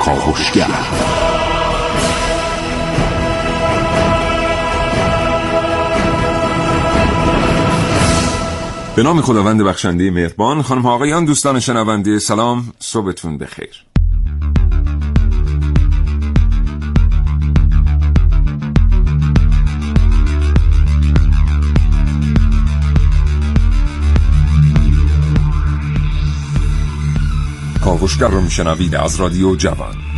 [0.00, 0.66] کاوشگر
[8.96, 13.89] به نام خداوند بخشنده مهربان خانم آقایان دوستان شنونده سلام صبحتون بخیر.
[28.00, 30.09] کاوشگر رو میشنوید از رادیو جوان.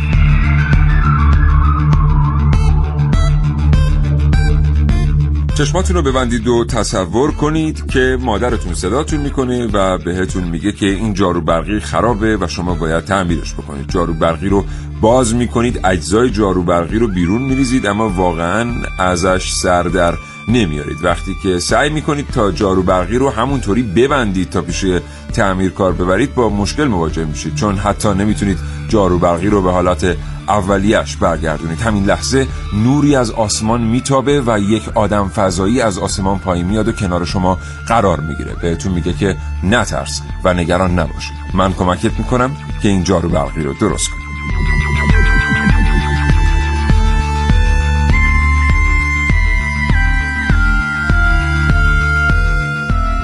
[5.57, 11.13] چشماتون رو ببندید و تصور کنید که مادرتون صداتون می‌کنه و بهتون میگه که این
[11.13, 13.89] جارو برقی خرابه و شما باید تعمیرش بکنید.
[13.89, 14.65] جارو برقی رو
[15.01, 20.13] باز می‌کنید اجزای جارو برقی رو بیرون میریزید اما واقعا ازش سر در
[20.47, 24.85] نمیارید وقتی که سعی می‌کنید تا جارو برقی رو همونطوری ببندید تا پیش
[25.33, 30.17] تعمیر کار ببرید با مشکل مواجه میشید چون حتی نمی‌تونید جارو برقی رو به حالت
[30.47, 31.81] اولیش برگردونید.
[31.81, 36.91] همین لحظه نوری از آسمان میتابه و یک آدم فضایی از آسمان پایین میاد و
[36.91, 38.55] کنار شما قرار می‌گیره.
[38.61, 41.33] بهتون میگه که نترس و نگران نباشید.
[41.53, 44.23] من کمکت می‌کنم که این جارو برقی رو درست کنید.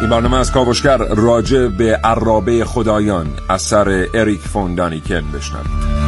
[0.01, 5.98] این برنامه از کاوشگر راجع به عرابه خدایان اثر اریک فوندانیکن بشنوید.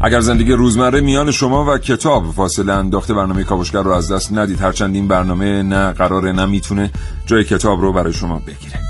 [0.00, 4.60] اگر زندگی روزمره میان شما و کتاب فاصله انداخته برنامه کاوشگر رو از دست ندید
[4.60, 6.90] هرچند این برنامه نه قراره نه می‌تونه
[7.26, 8.80] جای کتاب رو برای شما بگیره.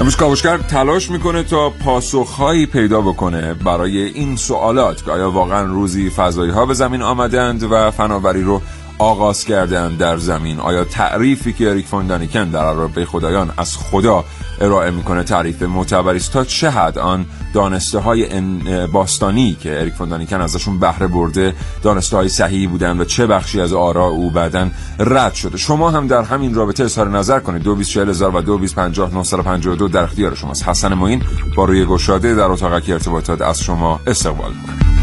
[0.00, 5.04] امروز کاوشگر تلاش می‌کنه تا پاسخهایی پیدا بکنه برای این سوالات.
[5.04, 8.62] که آیا واقعا روزی فضایی ها به زمین آمدند و فناوری رو
[8.98, 10.60] آغاز کردن در زمین.
[10.60, 14.24] آیا تعریفی که اریک فوندانیکن در عرابه خدایان از خدا
[14.60, 16.16] ارائه می‌کنه تعریف معتبری.
[16.16, 18.40] است تا چه حد آن دانسته های
[18.86, 23.72] باستانی که اریک فوندانیکن ازشون بهره برده دانسته های صحیحی بودن و چه بخشی از
[23.72, 25.56] آرا او بعدن رد شده.
[25.56, 27.62] شما هم در همین رابطه اظهار نظر کنید.
[27.62, 27.74] دو
[28.08, 30.68] هزار و دو در اختیار شماست.
[30.68, 31.22] حسن معین
[31.56, 34.93] با روی گشاده در اتاق ارتباطات از شما استقبال کنید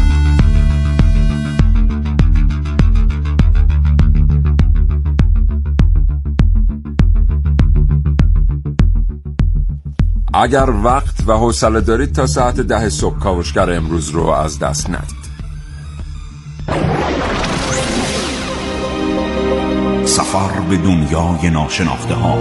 [10.42, 15.22] اگر وقت و حوصله دارید تا ساعت ده صبح کاوشگر امروز رو از دست ندید.
[20.04, 22.38] سفر به دنیای ناشناخته ها.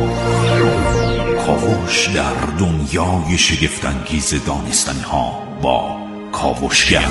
[1.45, 5.97] کاوش در دنیای شگفتانگیز دانستنی ها با
[6.31, 7.07] کاوشگر.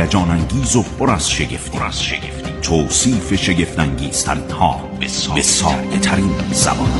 [0.00, 1.78] هیجان انگیز و پر از شگفتی.
[2.62, 4.80] توصیف شگفت انگیزترین ها
[5.34, 6.90] به ساده ترین زبان.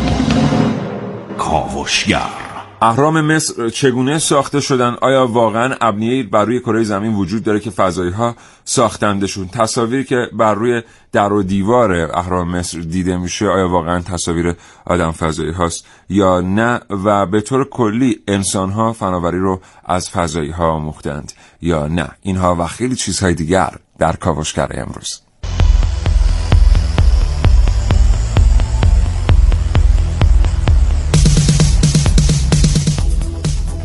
[1.39, 2.44] کاوشگر.
[2.85, 7.71] اهرام مصر چگونه ساخته شدن؟ آیا واقعا ابنیه بر روی کره زمین وجود داره که
[7.71, 13.69] فضایی ها ساختندشون؟ تصاویری که بر روی در و دیوار اهرام مصر دیده میشه آیا
[13.69, 14.55] واقعا تصاویر
[14.87, 20.51] آدم فضایی هاست یا نه؟ و به طور کلی انسان ها فناوری رو از فضایی
[20.51, 25.24] ها مختند یا نه؟ اینها و خیلی چیزهای دیگر در کاوشگر امروز.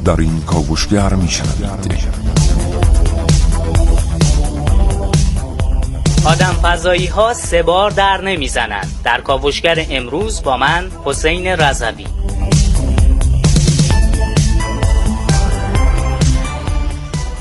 [0.06, 2.10] در این کاوشگر میشنوید
[6.26, 8.88] آدم فضایی ها سه بار در نمی‌زنند.
[9.04, 12.06] در کاوشگر امروز با من حسین رضوی.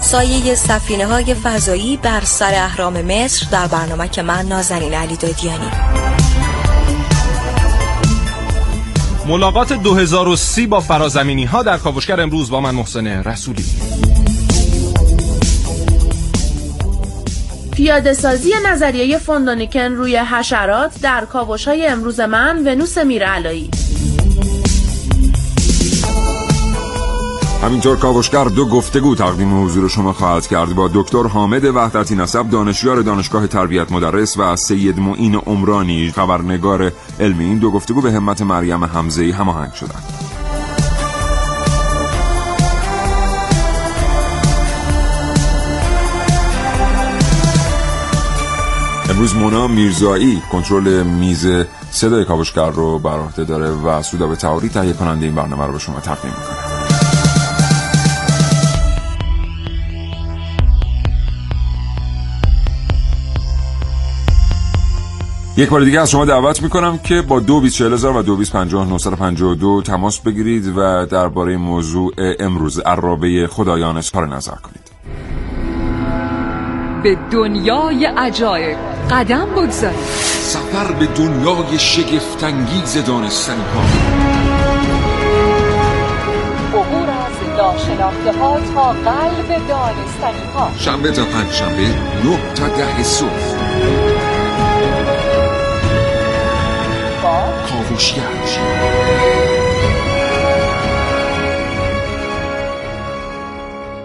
[0.00, 5.97] سایه سفینه های فضایی بر سر اهرام مصر در برنامه که من نازنین علی دادیانی.
[9.28, 13.64] ملاقات 2030 با فرازمینی ها در کاوشگر امروز با من محسن رسولی.
[17.72, 23.70] پیاده سازی نظریه فوندونیکن روی حشرات در کاوش های امروز من ونوس میرعلایی.
[27.62, 33.02] همینطور کاوشگر دو گفتگو تقدیم حضور شما خواهد کرد با دکتر حامد وحدتی نسب دانشیار
[33.02, 38.84] دانشگاه تربیت مدرس و سید معین عمرانی خبرنگار علمی این دو گفتگو به همت مریم
[38.84, 40.02] حمزه هماهنگ شدند.
[49.10, 51.46] امروز مونا میرزایی کنترل میز
[51.90, 56.00] صدای کاوشگر رو بر داره و سودا به تهیه کننده این برنامه رو به شما
[56.00, 56.67] تقدیم می‌کنه.
[65.58, 68.50] یک بار دیگه از شما دعوت می‌کنم که با دو بیس و دو بیس
[69.54, 74.90] دو تماس بگیرید و درباره موضوع امروز عرابه خدایان اظهار نظر کنید.
[77.02, 78.76] به دنیای عجایب
[79.10, 79.98] قدم بگذارید.
[80.40, 83.82] سفر به دنیای شگفتانگیز دانستنی ها
[86.78, 91.88] عبور از ناشناخته ها تا قلب دانستنی ها شنبه تا پنج شنبه
[92.24, 94.17] نه تا ده صبح.
[97.70, 98.22] کاوشگر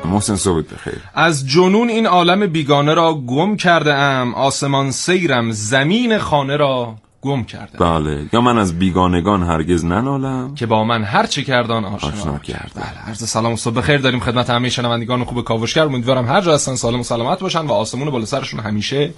[0.06, 1.02] محسن صبح بخیر.
[1.14, 7.44] از جنون این عالم بیگانه را گم کرده ام آسمان سیرم زمین خانه را گم
[7.44, 8.26] کرده بله.
[8.34, 12.72] یا من از بیگانگان هرگز ننالم؟ که با من هر چه کردان آشنا, آشنا کرد
[12.76, 13.98] بله عرض سلام و صبح بخیر.
[13.98, 15.86] داریم خدمت همه شنوندگان خوب کاوشگر.
[15.86, 19.14] امیدوارم هر جا هستن سالم و سلامت باشن و آسمون بالا سرشون همیشه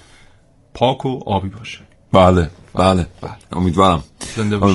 [0.74, 1.85] پاک و آبی باشه.
[2.12, 3.32] بله بله, بله.
[3.52, 4.02] امیدوارم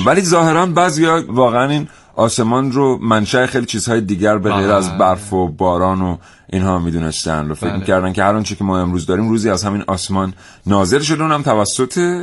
[0.06, 4.98] ولی ظاهرا بعضیا واقعا این آسمان رو منشأ خیلی چیزهای دیگر به غیر از بله.
[4.98, 6.16] برف و باران و
[6.52, 7.78] اینها می‌دونستن و فکر بله.
[7.78, 10.34] می‌کردن که هر آنچه که ما امروز داریم روزی از همین آسمان
[10.66, 12.22] نازل شده اونم توسط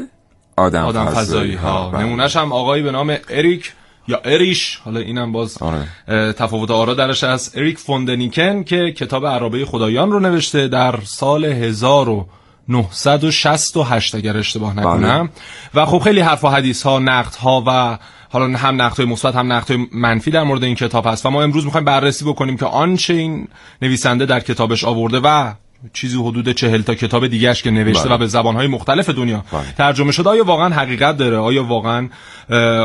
[0.57, 2.03] آدم, آدم فضایی ها بله.
[2.03, 3.73] نمونهش هم آقایی به نام اریک
[4.07, 5.87] یا اریش حالا اینم باز آره.
[6.33, 12.25] تفاوت آرا درش از اریک فوندنیکن که کتاب عرابه خدایان رو نوشته در سال 1000
[12.69, 14.85] 968 اگر اشتباه بله.
[14.85, 15.29] نکنم
[15.73, 17.97] و خب خیلی حرف و حدیث ها نقد ها و
[18.29, 21.29] حالا هم نقد های مثبت هم نقد های منفی در مورد این کتاب هست و
[21.29, 23.47] ما امروز می‌خوایم بررسی بکنیم که آنچه این
[23.81, 25.53] نویسنده در کتابش آورده و
[25.93, 28.15] چیزی حدود چهل تا کتاب دیگهش که نوشته بله.
[28.15, 29.61] و به زبانهای مختلف دنیا بله.
[29.77, 32.09] ترجمه شده آیا واقعا حقیقت داره آیا واقعا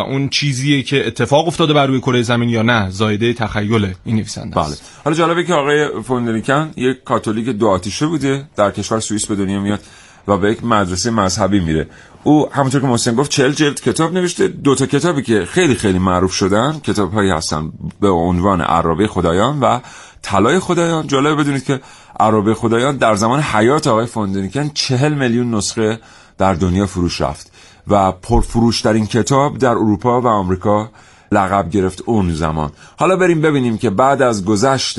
[0.08, 4.56] اون چیزیه که اتفاق افتاده بر روی کره زمین یا نه زایده تخیل این نویسنده
[4.56, 4.74] بله.
[5.04, 9.60] حالا جالبه که آقای فوندریکن یک کاتولیک دو آتیشه بوده در کشور سوئیس به دنیا
[9.60, 9.80] میاد
[10.28, 11.86] و به یک مدرسه مذهبی میره
[12.22, 15.98] او همونطور که محسن گفت چهل جلد کتاب نوشته دو تا کتابی که خیلی خیلی
[15.98, 19.80] معروف شدن کتاب هایی هستن به عنوان عرابه خدایان و
[20.22, 21.80] طلای خدایان جالب بدونید که
[22.20, 25.98] عرابه خدایان در زمان حیات آقای فوندنیکن چهل میلیون نسخه
[26.38, 27.52] در دنیا فروش رفت
[27.88, 30.90] و پرفروشترین کتاب در اروپا و آمریکا
[31.32, 32.72] لقب گرفت اون زمان.
[32.98, 34.98] حالا بریم ببینیم که بعد از گذشت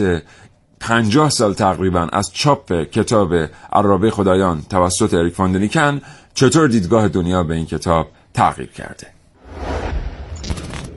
[0.79, 3.33] پنجاه سال تقریبا از چاپ کتاب
[3.73, 6.01] عرابه خدایان توسط اریک فاندنیکن
[6.33, 9.14] چطور دیدگاه دنیا به این کتاب تغییر کرده؟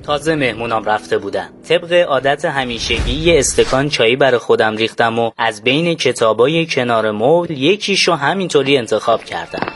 [0.09, 1.49] تازه مهمونام رفته بودن.
[1.69, 7.51] طبق عادت همیشگی یه استکان چایی برای خودم ریختم و از بین کتابای کنار مول
[7.51, 9.73] یکیشو همینطوری انتخاب کردم.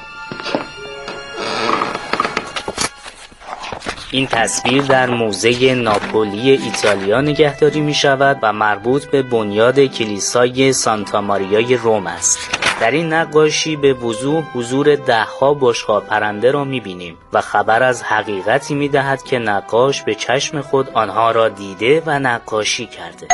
[4.14, 11.20] این تصویر در موزه ناپولی ایتالیا نگهداری می شود و مربوط به بنیاد کلیسای سانتا
[11.20, 12.38] ماریای روم است.
[12.80, 18.02] در این نقاشی به وضوح حضور دهها بشقا پرنده را می بینیم و خبر از
[18.02, 23.28] حقیقتی می دهد که نقاش به چشم خود آنها را دیده و نقاشی کرده.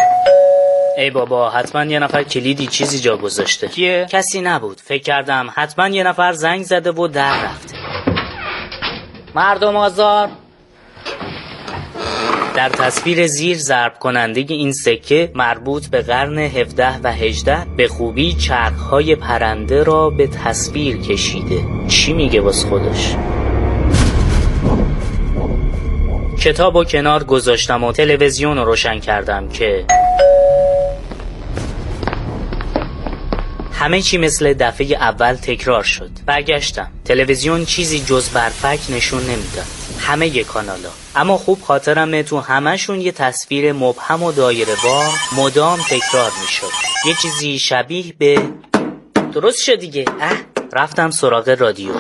[0.98, 5.88] ای بابا حتما یه نفر کلیدی چیزی جا گذاشته کیه؟ کسی نبود فکر کردم حتما
[5.88, 7.76] یه نفر زنگ زده و در رفته
[9.34, 10.28] مردم آزار
[12.58, 18.32] در تصویر زیر ضرب کننده این سکه مربوط به قرن 17 و 18 به خوبی
[18.32, 21.64] چرخهای پرنده را به تصویر کشیده.
[21.88, 23.14] چی میگه باز خودش؟
[26.40, 29.84] کتاب و کنار گذاشتم و تلویزیون رو روشن کردم که
[33.72, 36.10] همه چی مثل دفعه اول تکرار شد.
[36.26, 36.90] برگشتم.
[37.04, 39.77] تلویزیون چیزی جز برفک نشون نمی‌داد.
[39.98, 45.04] همه کانالا اما خوب خاطرمه تو همهشون یه تصویر مبهم و دایره با
[45.36, 46.72] مدام تکرار می‌شد.
[47.06, 48.42] یه چیزی شبیه به
[49.32, 50.04] درست شد دیگه.
[50.20, 50.32] اه
[50.72, 51.90] رفتم سراغ رادیو.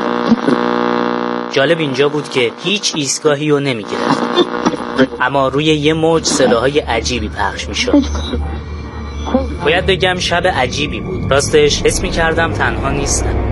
[1.52, 4.22] جالب اینجا بود که هیچ ایستگاهی رو نمی‌گرفت.
[5.20, 8.02] اما روی یه موج صداهای عجیبی پخش می‌شد.
[9.64, 11.30] باید بگم شب عجیبی بود.
[11.30, 13.47] راستش حس می کردم تنها نیستم.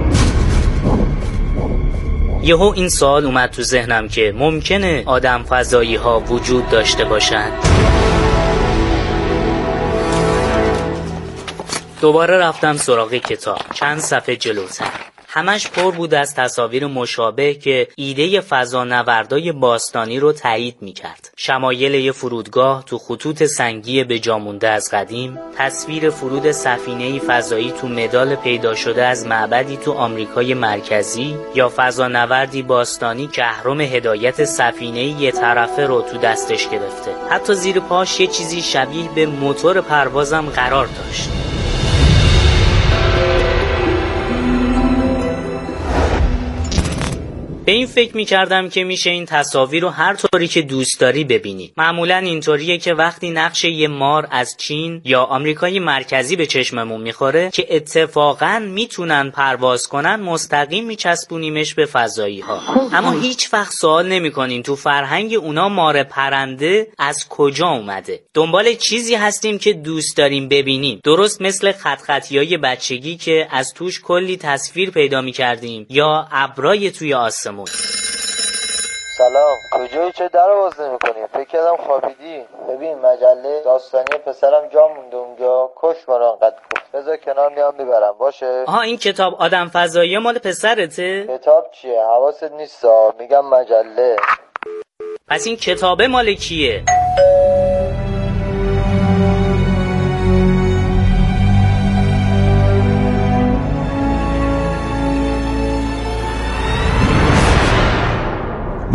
[2.46, 7.52] یهو این سوال اومد تو ذهنم که ممکنه آدم فضایی ها وجود داشته باشند
[12.00, 13.58] دوباره رفتم سراغ کتاب.
[13.74, 15.15] چند صفحه جلوتر.
[15.36, 21.30] همش پر بود از تصاویر مشابه که ایده فضانوردای باستانی رو تایید می‌کرد.
[21.36, 27.88] شمایل یه فرودگاه تو خطوط سنگی به جامونده از قدیم، تصویر فرود سفینه فضایی تو
[27.88, 35.02] مدال پیدا شده از معبدی تو آمریکای مرکزی یا فضانوردی باستانی که اهرم هدایت سفینه
[35.02, 37.10] یه طرفه رو تو دستش گرفته.
[37.30, 41.55] حتی زیر پاش یه چیزی شبیه به موتور پروازم قرار داشت.
[47.66, 51.24] به این فکر می کردم که میشه این تصاویر رو هر طوری که دوست داری
[51.24, 51.72] ببینی.
[51.76, 57.50] معمولا اینطوریه که وقتی نقش یه مار از چین یا آمریکای مرکزی به چشممون می‌خوره
[57.50, 62.60] که اتفاقا می‌تونن پرواز کنن مستقیم میچسبونیمش به فضایی ها
[62.92, 68.20] اما هیچ وقت سوال نمی‌کنیم تو فرهنگ اونا مار پرنده از کجا اومده.
[68.34, 71.00] دنبال چیزی هستیم که دوست داریم ببینیم.
[71.04, 77.14] درست مثل خط خطی بچگی که از توش کلی تصویر پیدا می‌کردیم یا ابرای توی
[77.14, 77.55] آسمون
[79.16, 79.56] سلام.
[79.70, 82.44] کجایی چه در باز نمی‌کنی فکر کردم خوابیدی.
[82.68, 85.70] ببین مجله داستانی پسرم جا مونده اونجا.
[85.76, 88.12] کش ما انقدر گفت بذار کنار میام می‌برم.
[88.18, 92.84] باشه؟ آها این کتاب آدم فضایی مال پسرته؟ کتاب چیه؟ حواست نیست
[93.18, 94.16] میگم مجله.
[95.28, 96.84] پس این کتابه مال کیه؟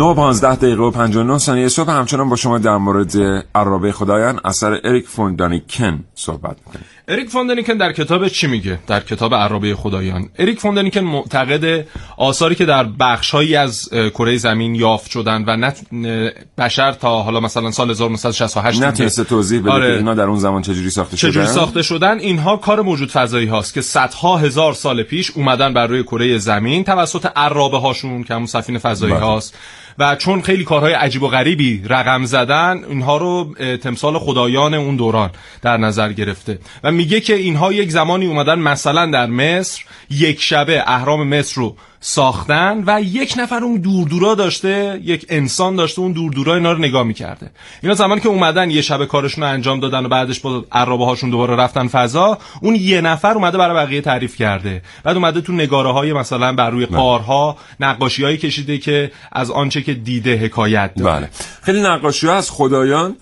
[0.02, 1.90] نو 15 دقیقه و 59 ثانیه صبح.
[1.90, 3.16] همچنان با شما در مورد
[3.54, 6.84] عرابه خدایان اثر اریک فوندانیکن صحبت می‌کنیم.
[7.08, 10.28] اریک فوندانیکن در کتاب چی میگه؟ در کتاب عرابه خدایان.
[10.38, 15.80] اریک فوندانیکن معتقد آثاری که در بخشهایی از کره زمین یافت شدن و نت
[16.58, 19.96] بشر تا حالا مثلا سال 1968 نتونسته توضیح بده آره.
[19.96, 23.74] اینا در اون زمان چجوری ساخته شدن؟ چجوری ساخته شدن؟ اینها کار موجود فضایی هاست
[23.74, 28.46] که صدها هزار سال پیش اومدن بر روی کره زمین توسط عرابه هاشون که همون
[28.46, 29.22] سفینه فضایی بله.
[29.22, 29.54] هاست.
[29.98, 35.30] و چون خیلی کارهای عجیب و غریبی رقم زدن اینها رو تمثال خدایان اون دوران
[35.62, 36.58] در نظر گرفته.
[36.84, 41.76] و میگه که اینها یک زمانی اومدن مثلا در مصر یک شبه اهرام مصر رو
[42.04, 47.02] ساختن و یک نفر اون دوردورا داشته یک انسان داشته اون دوردورا اینا رو نگاه
[47.02, 47.50] می‌کرده.
[47.82, 51.30] اینا زمانی که اومدن یه شب کارشون رو انجام دادن و بعدش با عرابه هاشون
[51.30, 54.82] دوباره رفتن فضا اون یه نفر اومده برای بقیه تعریف کرده.
[55.04, 59.82] بعد اومده تو نگاره های مثلا بر روی قارها نقاشی هایی کشیده که از آنچه
[59.82, 61.20] که دیده حکایت داره.
[61.20, 61.28] بله.
[61.62, 63.16] خیلی نقاشی ها از خدایان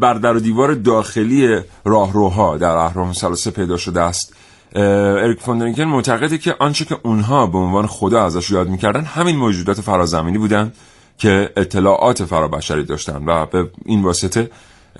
[0.00, 4.34] بر در و دیوار داخلی راهروها در اهرام ثلاثه پیدا شده است.
[4.74, 9.80] اریک فوندرینکن معتقده که آنچه که اونها به عنوان خدا ازش یاد می‌کردن همین موجودات
[9.80, 10.72] فرازمینی بودن
[11.18, 14.50] که اطلاعات فرابشری داشتن و به این واسطه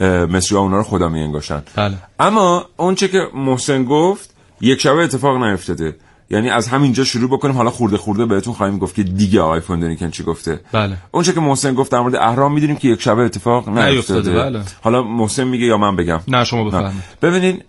[0.01, 1.95] مصری ها اونا رو خدا میانگاشتن بله.
[2.21, 5.97] اما اونچه که محسن گفت یک شبه اتفاق نیفتاده
[6.31, 10.11] یعنی از همینجا شروع بکنیم حالا خورده خورده بهتون خواهیم گفت که دیگه آقای فوندنیکن
[10.11, 10.61] چی گفته.
[10.73, 10.97] بله.
[11.11, 14.33] اونچه که محسن گفت در مورد اهرام می‌دونیم که یک شبه اتفاق نیفتاده.
[14.33, 14.63] بله.
[14.83, 17.03] حالا محسن میگه یا من بگم؟ نه شما بفرمایید.
[17.23, 17.63] ببینین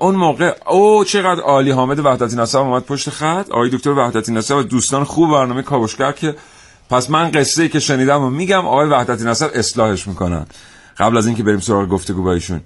[0.00, 3.50] اون موقع او چقدر عالی حامد وحدتی نصب اومد پشت خط.
[3.50, 6.34] آقای دکتر وحدتی نصب و دوستان خوب برنامه کاوشگر که
[6.90, 10.46] پس من قصه ای که شنیدم و میگم آقای وحدتی نصب اصلاحش می‌کنن.
[10.98, 12.60] قبل از اینکه بریم سراغ گفتگو با ایشون.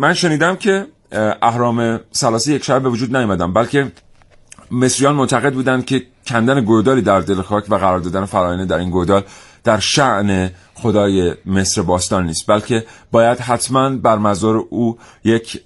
[0.00, 0.86] من شنیدم که
[1.42, 3.92] اهرام سلاسی یک شب به وجود نیومدن بلکه
[4.70, 8.90] مصریان معتقد بودند که کندن گودالی در دل خاک و قرار دادن فراینه در این
[8.90, 9.22] گودال
[9.64, 15.62] در شعن خدای مصر باستان نیست بلکه باید حتما بر مزار او یک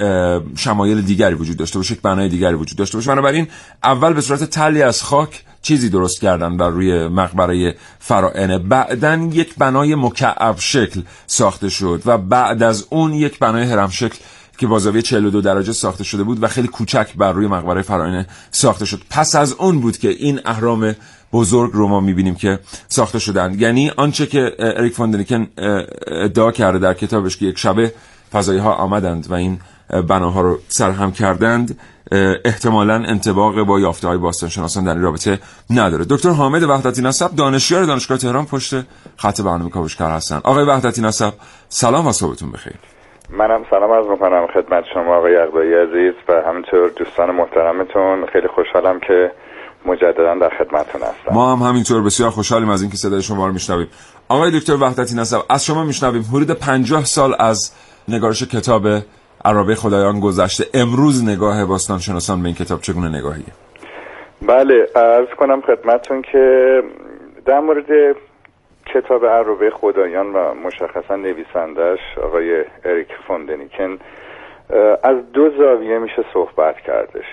[0.57, 3.11] شمایل دیگری وجود داشته باشه یک بنای دیگری وجود داشته باشه.
[3.11, 3.49] بنابراین
[3.85, 9.55] اول به صورت تلی از خاک چیزی درست کردن بر روی مقبره فرائنه بعدا یک
[9.59, 14.19] بنای مکعب شکل ساخته شد و بعد از اون یک بنای هرم شکل
[14.61, 18.25] که با زاویه 42 درجه ساخته شده بود و خیلی کوچک بر روی مقبره فرعونی
[18.51, 19.03] ساخته شد.
[19.11, 20.95] پس از اون بود که این اهرام
[21.33, 25.47] بزرگ رو ما می‌بینیم که ساخته شدن یعنی آنچه که اریک فوندنیکن
[26.07, 27.93] ادعا کرده در کتابش که یک شبه
[28.33, 29.61] فضایی ها آمدند و این
[30.09, 31.79] بناها رو سرهم کردند
[32.45, 35.39] احتمالا انتباق با یافته های باستان شناسان در این رابطه
[35.71, 36.05] نداره.
[36.09, 38.75] دکتر حامد وحدتی نسب دانشیار دانشگاه تهران پشت
[39.17, 41.33] خط برنامه کاوشگر هستن آقای وحدتی نسب
[41.69, 42.90] سلام و صبحتون بخیر.
[43.33, 48.27] منم سلام از می‌کنم خدمت شما آقای اقدایی عزیز و همینطور دوستان محترمتون.
[48.27, 49.31] خیلی خوشحالم که
[49.87, 51.33] مجددا در خدمتتون هستم.
[51.33, 53.89] ما هم همینطور بسیار خوشحالیم از اینکه صدای شما رو میشنویم.
[54.29, 56.23] آقای دکتر وحدتی نسب از شما میشنویم.
[56.35, 57.73] حدود پنجاه سال از
[58.09, 58.83] نگارش کتاب
[59.45, 60.65] عربه خدایان گذشته.
[60.75, 63.45] امروز نگاه باستان شناسان به این کتاب چگونه نگاهیه؟
[64.43, 66.83] بله ارز کنم خدمتون که
[67.47, 68.17] در مورد
[68.95, 73.99] کتاب عروبه خدایان و مشخصا نویسندش آقای اریک فوندنیکن
[75.03, 77.25] از دو زاویه میشه صحبت کردش.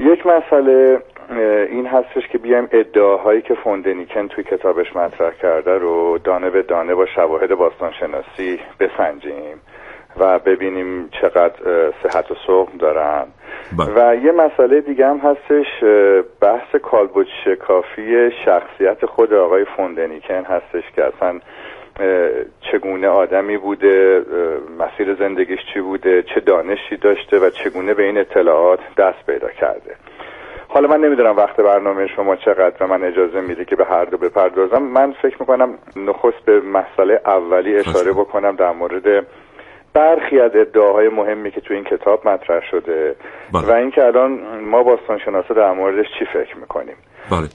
[0.00, 1.02] یک مسئله
[1.70, 6.94] این هستش که بیایم ادعاهایی که فوندنیکن توی کتابش مطرح کرده رو دانه به دانه
[6.94, 9.60] با شواهد باستانشناسی بسنجیم.
[10.16, 11.54] و ببینیم چقدر
[12.02, 13.26] صحت و سقم دارن.
[13.78, 13.88] بله.
[13.96, 15.84] و یه مسئله دیگه هم هستش
[16.40, 21.40] بحث کالبوت شکافی شخصیت خود آقای فوندنیکن هستش که اصلا
[22.60, 24.24] چگونه آدمی بوده
[24.78, 29.94] مسیر زندگیش چی بوده چه دانشی داشته و چگونه به این اطلاعات دست پیدا کرده.
[30.68, 34.16] حالا من نمی‌دونم وقت برنامه شما چقدر و من اجازه میده که به هر دو
[34.16, 34.82] بپردازم.
[34.82, 39.26] من فکر می‌کنم نخست به مسئله اولی اشاره بکنم در مورد
[39.94, 43.16] برخی از ادعاهای مهمی که تو این کتاب مطرح شده.
[43.52, 43.66] بله.
[43.66, 46.96] و اینکه الان ما باستانشناسا در موردش چی فکر می‌کنیم.
[47.30, 47.48] بله.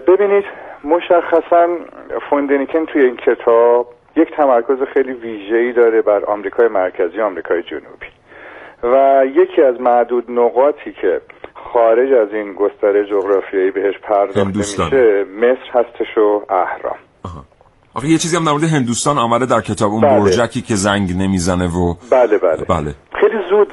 [0.00, 0.44] ببینید
[0.84, 1.68] مشخصا
[2.30, 8.06] فوندنیکن توی این کتاب یک تمرکز خیلی ویژه‌ای داره بر آمریکای مرکزی و آمریکای جنوبی.
[8.82, 11.20] و یکی از معدود نقاطی که
[11.54, 14.44] خارج از این گستره جغرافیایی بهش پرداخته.
[14.44, 16.98] میشه مصر هستش و اهرام.
[17.96, 20.20] آخه یه چیزی هم در مورد هندوستان آمده در کتاب اون بله.
[20.20, 23.72] برجکی که زنگ نمی‌زنه و بله بله بله خیلی زود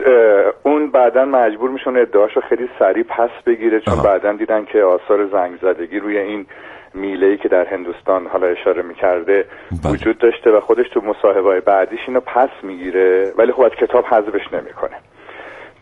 [0.63, 4.03] اون بعدا مجبور میشون ادعاشو خیلی سریع پس بگیره چون.
[4.03, 6.45] بعدا دیدن که آثار زنگ زدگی روی این
[6.93, 9.45] میله ای که در هندوستان حالا اشاره می‌کرده
[9.83, 9.93] بله.
[9.93, 14.53] وجود داشته و خودش تو مصاحبه بعدیش اینو پس می‌گیره ولی خب از کتاب حذفش
[14.53, 14.95] نمی‌کنه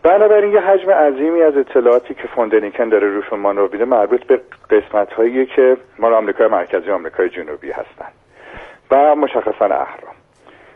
[0.02, 5.12] بنابراین یه حجم عظیمی از اطلاعاتی که فوندنیکن داره روشون مانور میده مربوط به قسمت
[5.12, 8.08] هایی که مال آمریکای مرکزی و آمریکای جنوبی هستن
[8.92, 10.14] و مشخصا اهرام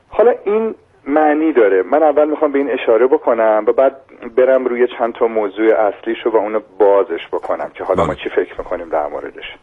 [0.08, 0.74] حالا این
[1.06, 1.82] معنی داره.
[1.82, 3.96] من اول می‌خوام به این اشاره بکنم و بعد
[4.36, 8.22] برم روی چند تا موضوع اصلیشو و اونو بازش بکنم که حالا ما بله.
[8.22, 9.54] چی فکر می‌کنیم در موردش.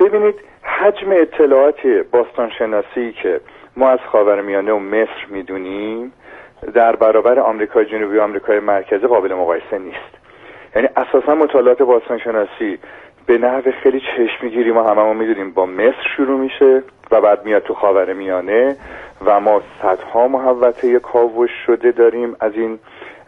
[0.00, 3.40] ببینید حجم اطلاعات باستانشناسی که
[3.76, 6.12] ما از خاورمیانه و مصر می‌دونیم
[6.74, 10.20] در برابر آمریکای جنوبی و آمریکای مرکزی قابل مقایسه نیست.
[10.76, 12.78] یعنی اساسا مطالعات باستانشناسی
[13.26, 16.82] به نحو خیلی چشمگیری ما هممون می‌دونیم با مصر شروع میشه.
[17.10, 18.76] و بعد میاد تو خاور میانه
[19.24, 22.36] و ما صدها محوطه کاوش شده داریم.
[22.40, 22.78] از این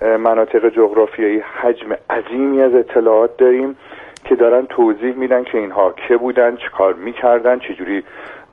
[0.03, 3.77] مناطق جغرافیایی حجم عظیمی از اطلاعات داریم
[4.25, 8.03] که دارن توضیح میدن که اینها که بودن چه کار می‌کردن چجوری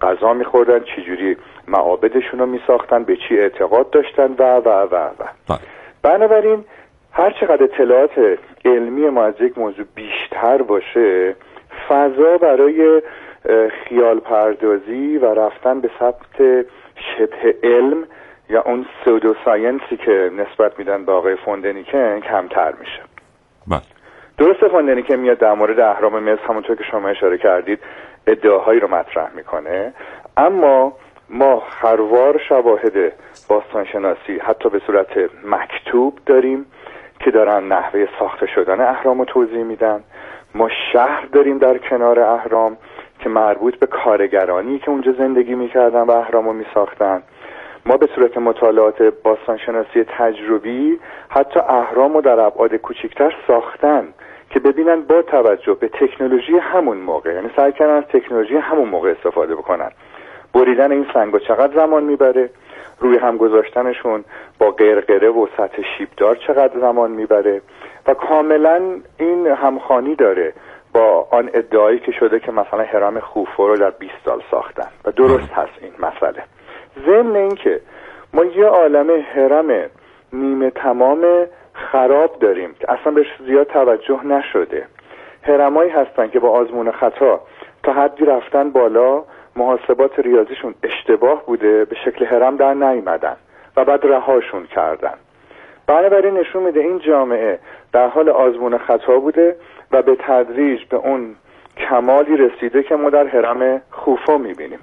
[0.01, 1.37] غذا میخوردن چجوری
[1.67, 5.09] معابدشون رو میساختن به چی اعتقاد داشتن و و و و.
[5.49, 5.59] بله.
[6.01, 6.63] بنابراین
[7.11, 11.35] هر چقدر اطلاعات علمی ما از یک موضوع بیشتر باشه
[11.89, 13.01] فضا برای
[13.83, 16.65] خیال پردازی و رفتن به سمت
[17.17, 18.03] شبه علم
[18.49, 23.01] یا اون سودو ساینسی که نسبت میدن به آقای فوندنیکن کمتر میشه.
[23.67, 23.81] بله.
[24.37, 27.79] درسته فوندنیکن میاد در مورد اهرام مصر همونطور که شما اشاره کردید
[28.27, 29.93] ادعاهایی رو مطرح می‌کنه.
[30.37, 30.93] اما
[31.29, 33.13] ما خروار شواهد
[33.49, 36.65] باستانشناسی حتی به صورت مکتوب داریم
[37.19, 40.03] که دارن نحوه ساخته شدن اهرام رو توضیح میدن.
[40.55, 42.77] ما شهر داریم در کنار اهرام.
[43.19, 47.23] که مربوط به کارگرانی که اونجا زندگی می‌کردن و اهرام رو میساختن.
[47.85, 54.07] ما به صورت مطالعات باستانشناسی تجربی حتی اهرام رو در ابعاد کوچکتر ساختن
[54.49, 59.09] که ببینن با توجه به تکنولوژی همون موقع یعنی سعی کردن از تکنولوژی همون موقع
[59.09, 59.91] استفاده بکنن.
[60.53, 62.49] بریدن این سنگ چقدر زمان می‌بره؟
[62.99, 64.23] روی هم گذاشتنشون
[64.59, 67.61] با قرقره و سطح شیبدار چقدر زمان می‌بره؟
[68.07, 68.81] و کاملا
[69.17, 70.53] این همخانی داره.
[70.93, 74.87] با آن ادعایی که شده که مثلا حرام خوفو رو در 20 سال ساختن.
[75.05, 76.43] و درست هست این مسئله.
[77.05, 77.81] ضمن اینکه
[78.33, 79.89] ما یه عالم حرم
[80.33, 81.25] نیمه تمام
[81.73, 84.85] خراب داریم که اصلا بهش زیاد توجه نشده.
[85.41, 87.41] حرمایی هستن که با آزمون خطا
[87.83, 89.23] تا حدی رفتن بالا
[89.55, 93.35] محاسبات ریاضیشون اشتباه بوده به شکل حرم در نیومدن
[93.77, 95.13] و بعد رهاشون کردن.
[95.87, 97.59] بنابراین نشون میده این جامعه
[97.93, 99.55] در حال آزمون خطا بوده
[99.91, 101.35] و به تدریج به اون
[101.77, 104.79] کمالی رسیده که ما در حرم خوفا می‌بینیم.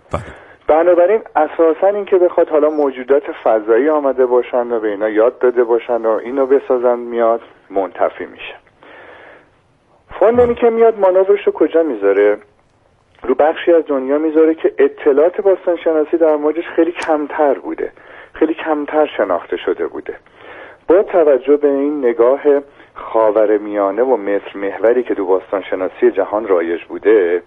[0.67, 5.65] بنابراین اساسا این که بخواد حالا موجودات فضایی آمده باشن و به اینا یاد داده
[5.65, 7.41] باشن و اینو بسازن میاد
[7.71, 8.55] منتفی میشه.
[10.21, 12.37] فوندنی که میاد مانورش رو کجا می‌ذاره؟
[13.23, 17.93] رو بخشی از دنیا می‌ذاره که اطلاعات باستانشناسی در موردش خیلی کمتر بوده.
[18.33, 20.17] خیلی کمتر شناخته شده بوده.
[20.89, 22.41] با توجه به این نگاه
[22.97, 27.43] خاور میانه و مصر محوری که دو باستانشناسی جهان رایج بوده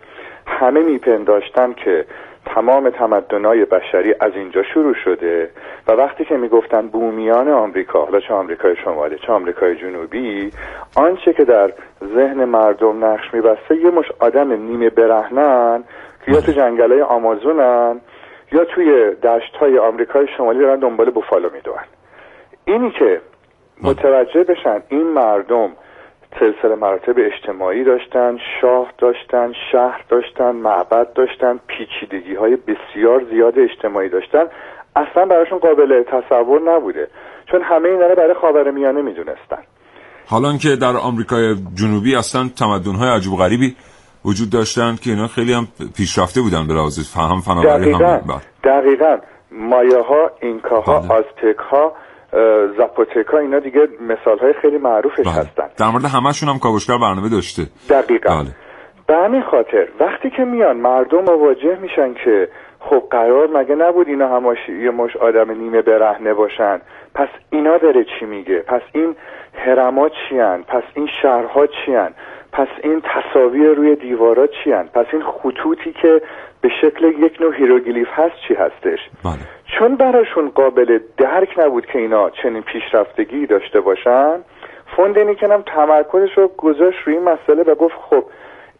[0.47, 2.05] همه میپنداشتن که
[2.45, 5.49] تمام تمدنهای بشری از اینجا شروع شده
[5.87, 10.51] و وقتی که می‌گفتن بومیان آمریکا حالا چه آمریکای شمالی چه آمریکای جنوبی
[10.95, 11.71] آنچه که در
[12.15, 15.83] ذهن مردم نقش میبسته یه مش آدم نیمه برهنن
[16.25, 18.01] که یا تو جنگلای آمازونن
[18.51, 21.75] یا توی دشت های آمریکای شمالی دارن دنبال بوفالو میدون
[22.65, 23.21] اینی که
[23.83, 25.69] متوجه بشن این مردم
[26.39, 34.09] سلسله مراتب اجتماعی داشتن شاه داشتن شهر داشتن معبد داشتن پیچیدگی های بسیار زیاد اجتماعی
[34.09, 34.43] داشتن.
[34.95, 37.07] اصلا براشون قابل تصور نبوده
[37.51, 39.63] چون همه اینا رو برای خاور میانه می‌دونستن.
[40.27, 43.75] حالا که در آمریکای جنوبی اصلا تمدن های عجب غریبی
[44.25, 49.17] وجود داشتن که اینا خیلی هم پیشرفته بودن به لحاظ فهم فناوری هم دقیقا, دقیقا.
[49.51, 51.93] مایه ها اینکاها ها آزتک ها
[52.77, 55.31] زاپوتکا اینا دیگه مثال های خیلی معروفش بله.
[55.31, 55.69] هستن.
[55.77, 57.63] در مورد همشون هم کاوشگر برنامه داشته.
[57.89, 58.29] دقیقا.
[58.35, 58.49] بله.
[59.07, 64.27] به همین خاطر وقتی که میان مردم مواجه میشن که خب قرار مگه نبود اینا
[64.35, 66.81] هماش یه مشت آدم نیمه برهنه باشن؟
[67.15, 69.15] پس اینا داره چی میگه؟ پس این
[69.53, 72.13] هرما چیان؟ پس این شهرها چیان؟
[72.51, 76.21] پس این تصاویر روی دیوارا چیان؟ پس این خطوطی که
[76.61, 79.33] به شکل یک نوع هیروگلیف هست چی هستش؟ بله.
[79.77, 84.39] چون براشون قابل درک نبود که اینا چنین پیشرفتگی داشته باشن
[84.95, 88.23] فوندنیکن هم تمرکزش رو گذاشت روی این مسئله و گفت خب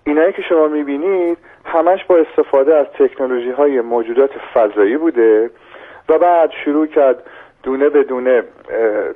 [0.04, 5.50] اینایی که شما می‌بینید همش با استفاده از تکنولوژی های موجودات فضایی بوده
[6.10, 7.24] و بعد شروع کرد
[7.64, 8.44] دونه به دونه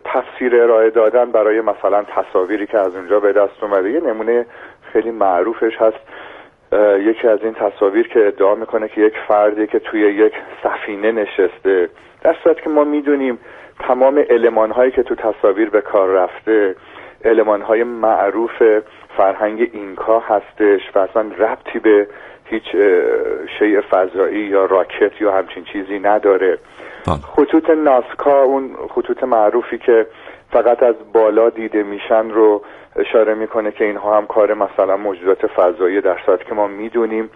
[0.05, 3.91] تفسیر ارائه دادن برای مثلا تصاویری که از اونجا به دست اومده.
[3.91, 4.45] یه نمونه
[4.93, 5.99] خیلی معروفش هست.
[6.99, 10.33] یکی از این تصاویر که ادعا می‌کنه که یک فردی که توی یک
[10.63, 11.89] سفینه نشسته
[12.21, 13.39] در صورت که ما می‌دونیم
[13.79, 16.75] تمام علمان هایی که تو تصاویر به کار رفته
[17.25, 18.63] علمان های معروف
[19.17, 22.07] فرهنگ اینکا هستش و اصلا ربطی به
[22.45, 22.63] هیچ
[23.59, 26.57] شیء فضایی یا راکت یا همچین چیزی نداره
[27.07, 27.15] بله.
[27.35, 30.05] خطوط ناسکا اون خطوط معروفی که
[30.53, 32.61] فقط از بالا دیده میشن رو
[32.95, 37.29] اشاره می‌کنه که اینها هم کار مثلا موجودات فضایی در صورت که ما می‌دونیم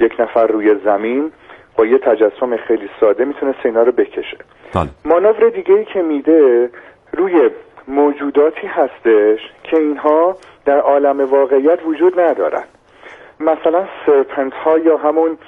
[0.00, 1.32] یک نفر روی زمین
[1.76, 4.36] با یه تجسم خیلی ساده می‌تونه اینا رو بکشه
[4.74, 4.88] بله.
[5.04, 6.70] مانور دیگه ای که میده
[7.12, 7.50] روی
[7.88, 12.64] موجوداتی هستش که اینها در عالم واقعیت وجود ندارن
[13.40, 15.38] مثلا سرپنت ها یا همون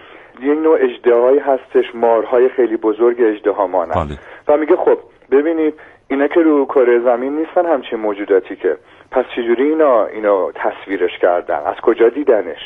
[0.40, 4.18] یک نوع اجده هستش مارهای خیلی بزرگ اجده ها بله.
[4.48, 4.98] و میگه خب
[5.30, 5.74] ببینید
[6.08, 8.76] اینا که رو کره زمین نیستن همچین موجوداتی که.
[9.10, 12.62] پس چجوری اینا اینا تصویرش کردن؟ از کجا دیدنش؟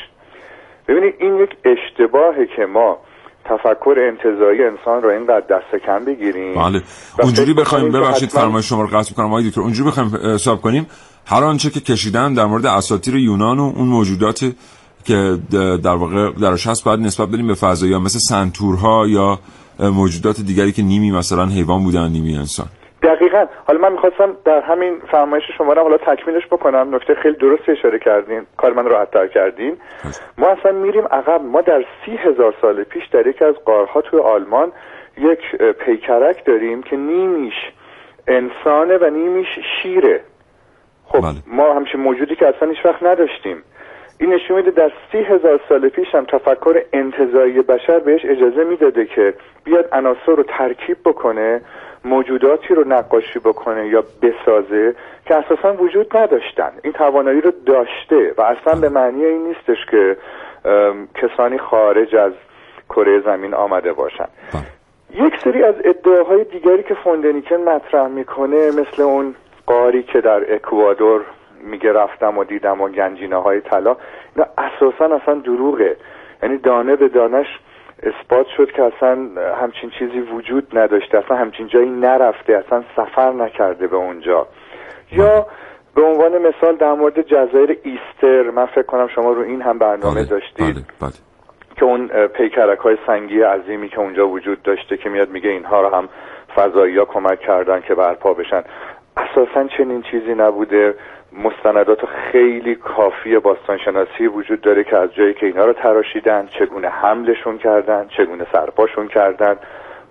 [0.87, 2.97] ببینید این یک اشتباهه که ما
[3.45, 6.55] تفکر انتظایی انسان رو اینقدر دست کم بگیریم.
[6.55, 6.81] بله.
[7.23, 9.61] اونجوری بخوایم ببخشید فرمایش شما رو قصد کنم آقای دکتر.
[9.61, 10.87] اونجوری بخوایم حساب کنیم.
[11.25, 14.51] هر آنچه که کشیدن در مورد اساطیر یونان و اون موجودات
[15.05, 15.37] که
[15.83, 19.39] در واقع درش هست باید نسبت بدیم به فضایی مثل سنتورها یا
[19.79, 22.67] موجودات دیگری که نیمی مثلا حیوان بودن نیمی انسان.
[23.03, 23.45] دقیقا.
[23.67, 26.95] حالا من می‌خواستم در همین فرمایش شما رو حالا تکمیلش بکنم.
[26.95, 28.41] نکته خیلی درست اشاره کردین.
[28.57, 29.77] کار من راحت تر کردین.
[30.37, 31.41] ما اصلا میریم عقب.
[31.41, 34.71] ما در سی هزار سال پیش در یکی از قارها توی آلمان
[35.17, 37.71] یک پیکرک داریم که نیمیش
[38.27, 39.47] انسانه و نیمیش
[39.81, 40.21] شیره.
[41.05, 41.35] خب بله.
[41.47, 43.63] ما همچین موجودی که اصلا هیچ وقت نداشتیم.
[44.19, 49.05] این نشون میده در سی هزار سال پیش هم تفکر انتظایی بشر بهش اجازه می‌داده
[49.05, 49.33] که
[49.63, 51.61] بیاد عناصر رو ترکیب بکنه
[52.05, 56.71] موجوداتی رو نقاشی بکنه یا بسازه که اساسا وجود نداشتن.
[56.83, 60.17] این توانایی رو داشته و اصلا به معنی این نیستش که
[61.15, 62.33] کسانی خارج از
[62.89, 64.27] کره زمین آمده باشن.
[64.53, 65.25] بله.
[65.25, 69.35] یک سری از ادعاهای دیگری که فوندنیکن مطرح می‌کنه مثل اون
[69.65, 71.21] قاری که در اکوادور
[71.63, 73.97] میگه رفتم و دیدم و گنجینه های طلا
[74.35, 75.97] اینا اساسا اصلا دروغه.
[76.43, 77.47] یعنی دانه به دانش
[78.03, 79.29] اثبات شد که اصلا
[79.61, 84.47] همچین چیزی وجود نداشته اصلا همچین جایی نرفته اصلا سفر نکرده به اونجا.
[85.11, 85.47] یا
[85.95, 90.15] به عنوان مثال در مورد جزایر ایستر من فکر کنم شما رو این هم برنامه
[90.15, 91.11] بله، داشتید بله، بله.
[91.75, 95.95] که اون پیکرک های سنگی عظیمی که اونجا وجود داشته که میاد میگه اینها رو
[95.95, 96.09] هم
[96.55, 98.63] فضایی ها کمک کردن که برپا بشن.
[99.17, 100.95] اساسا چنین چیزی نبوده.
[101.33, 107.57] مستندات خیلی کافی باستانشناسی وجود داره که از جایی که اینا رو تراشیدن چگونه حملشون
[107.57, 109.55] کردن چگونه سرپاشون کردن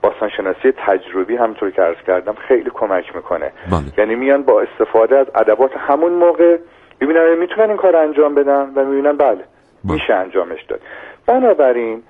[0.02, 3.82] باستانشناسی تجربی همطور که عرض کردم خیلی کمک می‌کنه بله.
[3.98, 6.58] یعنی میان با استفاده از ادوات همون موقع
[7.00, 9.44] می‌بینن می‌تونن این کار انجام بدن و می‌بینن بله, بله.
[9.84, 10.80] میشه انجامش داد
[11.26, 12.02] بنابراین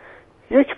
[0.50, 0.76] یک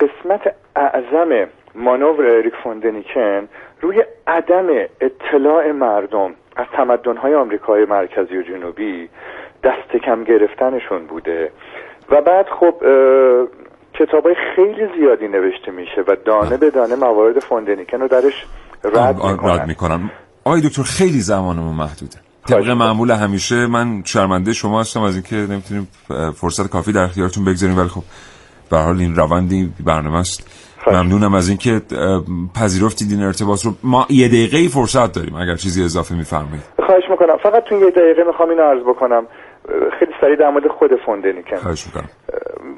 [0.00, 3.48] قسمت اعظم مانور اریک فوندنیکن
[3.80, 4.66] روی عدم
[5.00, 9.08] اطلاع مردم از تمدن‌های آمریکای مرکزی و جنوبی
[9.64, 11.50] دست کم گرفتنشون بوده.
[12.10, 12.74] و بعد خب
[13.94, 18.46] کتابای خیلی زیادی نوشته میشه و دانه به دانه موارد فوندنیکن رو درش
[18.84, 19.66] رد می‌کنن.
[19.66, 20.10] می‌کنن.
[20.44, 22.16] آقای دکتر خیلی زمانمون محدوده.
[22.48, 25.88] طبق معمول همیشه من شرمنده شما هستم از اینکه نمی‌تونیم
[26.34, 28.02] فرصت کافی در اختیارتون بگذاریم ولی خب
[28.70, 30.63] به حال این روندی برنامه است.
[30.86, 31.80] ممنونم از اینکه
[32.60, 33.70] پذیرفتید این ارتباط رو.
[33.82, 36.62] ما یه دقیقه ای فرصت داریم اگر چیزی اضافه میفرمایید.
[36.86, 37.36] خواهش می‌کنم.
[37.36, 39.26] فقط تو یه دقیقه می‌خوام اینو عرض بکنم.
[39.98, 42.08] خیلی سریع در مورد خود فوندنیکن خواهش می‌کنم.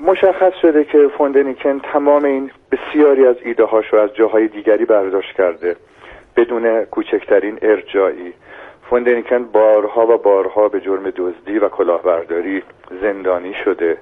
[0.07, 5.37] مشخص شده که فوندنیکن تمام این بسیاری از ایده هاش رو از جاهای دیگری برداشت
[5.37, 5.77] کرده.
[6.37, 8.33] بدون کوچکترین ارجایی
[8.91, 12.63] فوندنیکن بارها و بارها به جرم دزدی و کلاهبرداری
[13.03, 13.97] زندانی شده.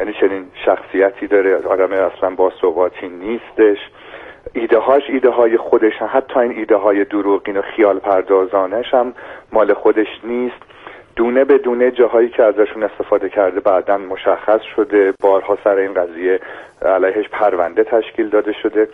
[0.00, 3.78] یعنی چنین شخصیتی داره آدم اصلا با ثباتی نیستش.
[4.52, 6.08] ایده هاش ایده های خودش هم.
[6.12, 9.14] حتی این ایده های دروغین و خیال پردازانش هم
[9.52, 10.62] مال خودش نیست.
[11.16, 15.14] دونه به دونه جاهایی که ازشون استفاده کرده بعدا مشخص شده.
[15.20, 16.40] بارها سر این قضیه
[16.82, 18.88] علیهش پرونده تشکیل داده شده.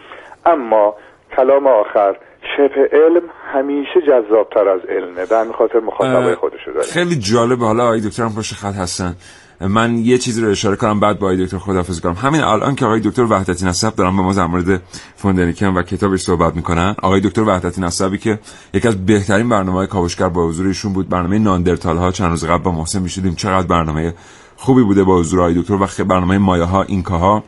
[0.47, 0.95] اما
[1.37, 2.17] کلام آخر
[2.57, 5.27] شبه علم همیشه جذابتر از علمه.
[5.27, 7.65] به همین خاطر مخاطبای خودشو داره خیلی جالبه.
[7.65, 9.15] حالا آقای دکتر هم پشت خط هستن.
[9.61, 12.13] من یه چیزی رو اشاره کنم بعد با دکتر خداحافظی کنم.
[12.15, 14.83] همین الان که آقای دکتر وحدتی نسب دارم به ما در مورد
[15.17, 16.95] فوندنیکن و کتابش صحبت می‌کنن.
[17.03, 18.39] آقای دکتر وحدتی نسبی که
[18.75, 22.63] یکی از بهترین برنامه کاوشگر با حضور ایشون بود برنامه ناندرتال ها چند روز قبل
[22.63, 23.35] با محسن می‌شدیم.
[23.35, 24.15] چقدر برنامه
[24.57, 27.45] خوبی بوده با حضور آقای دکتر و برنامه مایه ها اینکاها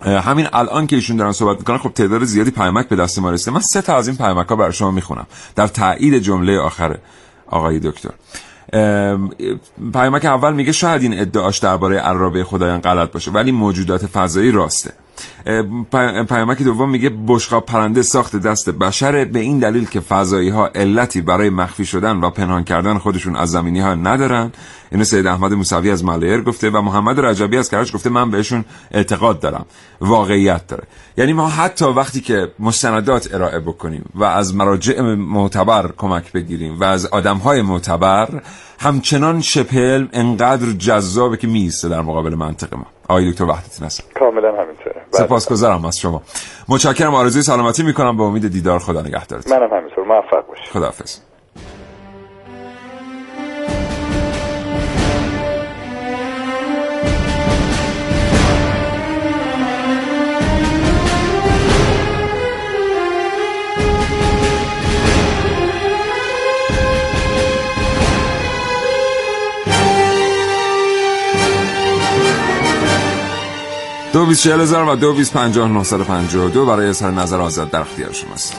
[0.00, 3.50] همین الان که ایشون دارن صحبت می‌کنن خب تعداد زیادی پیامک به دست ما رسیده.
[3.50, 5.26] من سه تا از این پیامک ها برای شما می‌خونم.
[5.54, 6.98] در تایید جمله آخر
[7.46, 8.10] آقای دکتر.
[9.92, 14.92] پیامک اول میگه شاید این ادعاش درباره عرابه خدایان غلط باشه ولی موجودات فضایی راسته.
[16.28, 21.20] پیامک دوم میگه بشقاب پرنده ساخت دست بشره به این دلیل که فضایی ها علتی
[21.20, 24.52] برای مخفی شدن و پنهان کردن خودشون از زمینی ها ندارن.
[24.92, 28.64] اینو سید احمد موسوی از ملایر گفته و محمد رجبی از کرج گفته من بهشون
[28.90, 29.66] اعتقاد دارم.
[30.00, 30.82] واقعیت داره.
[31.16, 36.84] یعنی ما حتی وقتی که مستندات ارائه بکنیم و از مراجع معتبر کمک بگیریم و
[36.84, 38.28] از آدم های معتبر
[38.80, 42.86] همچنان شپل انقدر جذابه که میسته در مقابل منطق ما.
[43.08, 44.04] آقای دکتر وحدتی نصر.
[44.18, 44.85] کاملا همینطوره بله.
[45.16, 46.22] سپاسگزارم از شما.
[46.68, 48.16] متشکرم آرزوی سلامتی می‌کنم.
[48.16, 50.04] به امید دیدار خدا نگهدارت منم همینطور.
[50.04, 50.66] موفق باشید.
[50.72, 51.16] خداحافظ.
[74.16, 74.46] دو بیس
[76.44, 78.56] و دو برای اظهار نظر آزاد در اختیار شماست.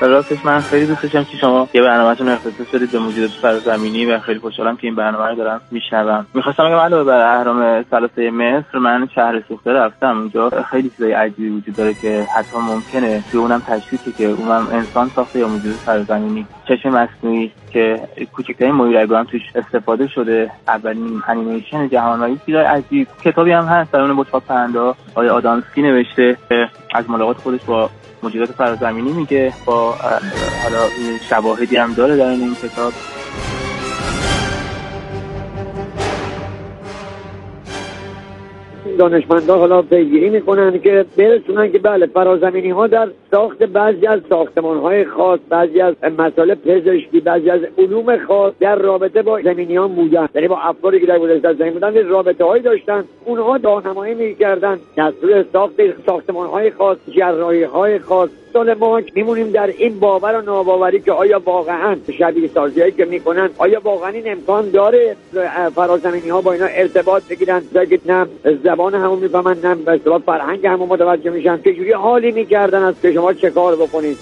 [0.00, 4.18] راستش من خیلی دوست داشتم که شما یه برنامهتون اختصاص بدید به موجودات فرازمینی و
[4.18, 6.26] خیلی خوشحالم که این برنامه رو دارم میشنوم.
[6.34, 10.18] می‌خواستم بگم علاوه بر اهرام ثلاثه مصر من شهر سوخته رفتم.
[10.18, 15.08] اونجا خیلی چیزای عجیبی وجود داره که حتی ممکنه که اونم تشخیصی که اونم انسان
[15.08, 18.00] ساخته یا موجود فرازمینی چشم مصنوعی که
[18.32, 20.50] کوچکترین مویرگو هم توش استفاده شده.
[20.68, 23.08] اولین انیمیشن جهان و چیزای عجیب.
[23.24, 26.36] کتابی هم هست در اون بچه‌ها پرنده آدامسکی نوشته.
[26.94, 27.90] از ملاقات خودش با
[28.22, 29.92] موجودات فرازمینی میگه با
[30.62, 30.88] حالا
[31.28, 32.92] شواهدی هم داره در این کتاب.
[38.98, 44.78] دانشمندا حالا پیگیری می‌کنن که برسونن که بله فرازمینی ها در ساخت بعضی از ساختمان
[44.78, 50.28] های خاص بعضی از مسائل پزشکی بعضی از علوم خاص در رابطه با زمینیان بودن.
[50.34, 53.04] یعنی با افرادی که در گذشته زمین بودن رابطه هایی داشتن.
[53.24, 54.78] اونها راهنمایی می‌کردن.
[54.96, 55.74] دستور ساخت
[56.06, 58.30] ساختمان های خاص جراحی های خاص.
[58.58, 63.04] سال ما میمونیم در این باور و ناباوری که آیا واقعا شبیه سازی هایی که
[63.04, 65.16] می‌کنن آیا واقعا این امکان داره
[65.74, 68.26] فرازمینی ها با اینا ارتباط بگیرن؟ که نه
[68.64, 71.58] زبان همون می‌فهمن نه به فرهنگ همون متوجه میشن.
[71.58, 74.18] چجوری حالی می‌کردن از که شما چه کار بکنید؟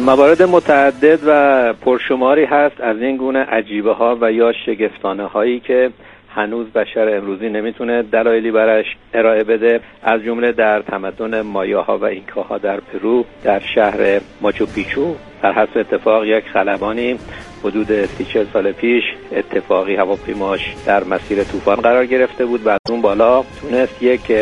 [0.00, 5.90] موارد متعدد و پرشماری هست از این گونه عجیبه ها و یا شگفتانه هایی که
[6.34, 12.58] هنوز بشر امروزی نمی‌تونه دلایلی برش ارائه بده از جمله در تمدن مایاها و اینکاها
[12.58, 15.14] در پرو در شهر ماچو پیچو.
[15.42, 17.18] در حسب اتفاق یک خلبانی
[17.64, 23.00] حدود سی سال پیش اتفاقی هواپیماش در مسیر طوفان قرار گرفته بود و از اون
[23.00, 24.32] بالا تونست یک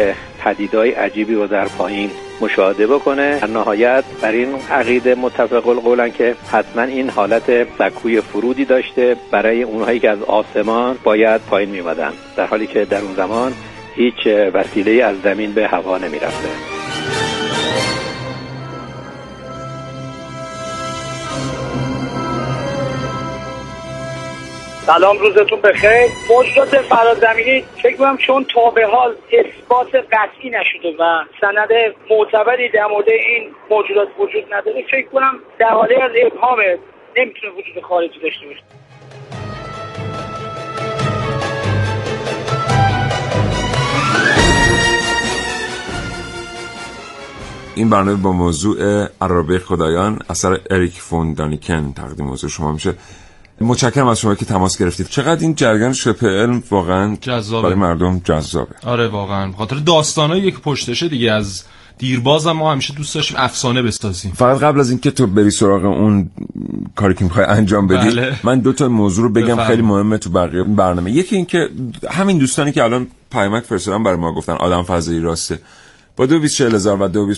[0.47, 3.41] پدیدای عجیبی رو در پایین مشاهده بکنه.
[3.41, 9.17] در نهایت بر این عقیده متفق القولن که حتما این حالت سکوی فرودی داشته.
[9.31, 13.53] برای اونهایی که از آسمان باید پایین میمدن در حالی که در اون زمان
[13.95, 16.66] هیچ وسیله از زمین به هوا نمی‌رفته.
[24.87, 26.11] سلام روزتون بخیر.
[26.31, 31.68] موجودات فرازمینی فکر کنم چون تا به حال اثبات قطعی نشده و سند
[32.11, 36.79] معتبری در مورد این موجودات وجود نداره فکر کنم در حاله از ابهامه
[37.16, 38.62] نمی‌تونه وجود خارجی داشته باشه.
[47.75, 52.94] این برنامه با موضوع عرابه خدایان اثر اریک فون دانیکن تقدیم موضوع شما میشه.
[53.61, 57.62] متشکرم از شما که تماس گرفتید چقدر این جریان شبه علم واقعا جذابه.
[57.62, 61.64] برای مردم جذابه آره واقعا خاطر داستانای یک پشتشه دیگه از
[61.99, 66.31] دیرباز ما همیشه دوست داشتیم افسانه بسازیم فقط قبل از اینکه تو بری سراغ اون
[66.97, 68.35] کاری که می‌خوای انجام بدی بله.
[68.45, 69.71] من دو تا موضوع رو بگم بفرمایید.
[69.71, 71.69] خیلی مهمه تو بقیه برنامه یکی اینکه
[72.11, 75.59] همین دوستانی که الان پیامک فرستادن برای ما گفتن آدم فضایی راسته
[76.17, 77.35] با دو هزار و دو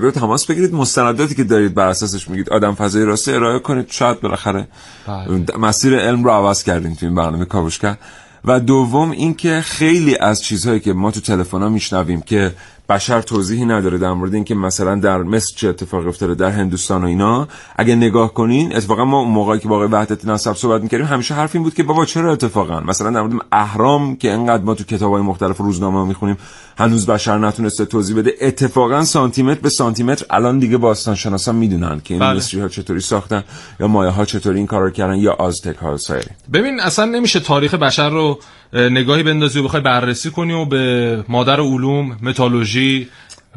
[0.00, 0.74] دو تماس بگیرید.
[0.74, 2.50] مستنداتی که دارید بر اساسش میگید.
[2.50, 3.86] آدم فضایی راسته ارائه کنید.
[3.90, 4.68] شاید بالاخره
[5.06, 5.58] بله.
[5.58, 7.96] مسیر علم رو عوض کردیم تو این برنامه کاوشگر.
[8.44, 12.52] و دوم اینکه خیلی از چیزهایی که ما تو تلفن میشنویم که
[12.88, 17.06] بشر توضیحی نداره در مورد اینکه مثلا در مصر چه اتفاقی افتاده در هندوستان و
[17.06, 21.54] اینا اگه نگاه کنین اتفاقا ما موقعی که آقای وحدت نسب صحبت می‌کردیم همیشه حرف
[21.54, 25.22] این بود که بابا چرا اتفاقا؟ مثلا در مورد اهرام که انقدر ما تو کتابای
[25.22, 26.36] مختلف روزنامه می‌خونیم
[26.78, 32.14] هنوز بشر نتونسته توضیح بده اتفاقا سانتیمتر به سانتیمتر الان دیگه باستان شناسان می‌دونن که
[32.14, 32.36] این بله.
[32.36, 33.44] مصری ها چطوری ساختن
[33.80, 37.74] یا مایه ها چطوری این کارو کردن یا آزتک ها سایر ببین اصلا نمیشه تاریخ
[37.74, 38.38] بشر رو
[38.72, 43.08] اه، نگاهی بندازی و بخوای بررسی کنی و به مادر علوم متالوژی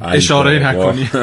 [0.01, 0.59] اشاره.
[0.67, 1.09] نکنی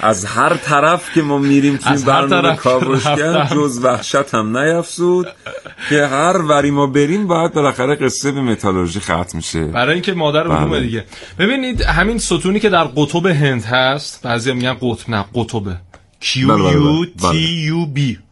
[0.00, 3.46] از هر طرف که ما میریم توی برنامه کاوشگر.
[3.46, 5.26] جز وحشت هم نیفسود
[5.88, 10.42] که هر وری ما بریم باید بالاخره قصه به متالورژی ختم میشه برای اینکه مادر
[10.42, 10.80] علوم بله.
[10.80, 11.04] دیگه
[11.38, 15.76] ببینید همین ستونی که در قطب هند هست بعضی میگن قطب نه قطبه
[16.22, 16.78] Q بله،
[17.22, 18.25] بله، U بله.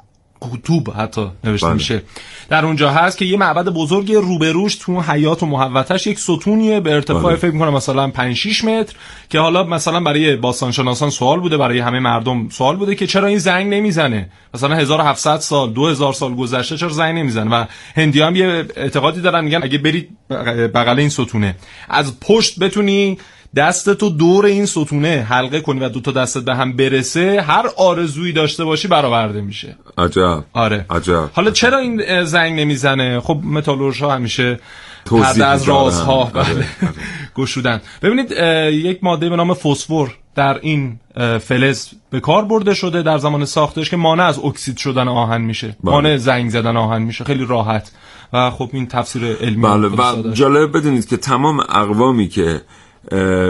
[0.52, 1.74] قطوب حتی نوشته بله.
[1.74, 2.02] میشه
[2.48, 6.92] در اونجا هست که یه معبد بزرگ روبروش تو حیات و محوتش یک ستونیه به
[6.92, 7.36] ارتفاع بله.
[7.36, 8.94] فکر می‌کنم مثلا 5 6 متر
[9.28, 13.38] که حالا مثلا برای باستانشناسان سوال بوده برای همه مردم سوال بوده که چرا این
[13.38, 17.64] زنگ نمی‌زنه مثلا 1700 سال 2000 سال گذشته چرا زنگ نمی‌زنه و
[17.96, 20.34] هندی هم یه اعتقادی دارن میگن اگه برید بغ-
[20.74, 21.56] بغل این ستونه
[21.88, 23.18] از پشت بتونی
[23.56, 28.32] دستتو دور این ستونه حلقه کنی و دو تا دستت به هم برسه هر آرزویی
[28.32, 29.76] داشته باشی برآورده میشه.
[29.98, 30.44] عجب.
[30.52, 30.86] آره.
[30.90, 31.30] عجب.
[31.32, 34.60] حالا چرا این زنگ نمی‌زنه؟ خب متالورژ ها همیشه
[35.06, 35.68] پرده از.
[35.68, 36.66] رازها آره، بله.
[37.36, 37.80] گشودن.
[38.02, 38.30] ببینید
[38.72, 41.00] یک ماده به نام فسفر در این
[41.40, 45.66] فلز به کار برده شده در زمان ساختش که مانع از اکسید شدن آهن میشه.
[45.66, 45.94] بله.
[45.94, 47.24] مانع زنگ زدن آهن میشه.
[47.24, 47.90] خیلی راحت.
[48.32, 50.32] و خب این تفسیر علمی بله و.
[50.32, 52.60] جالب بدونید که تمام اقوامی که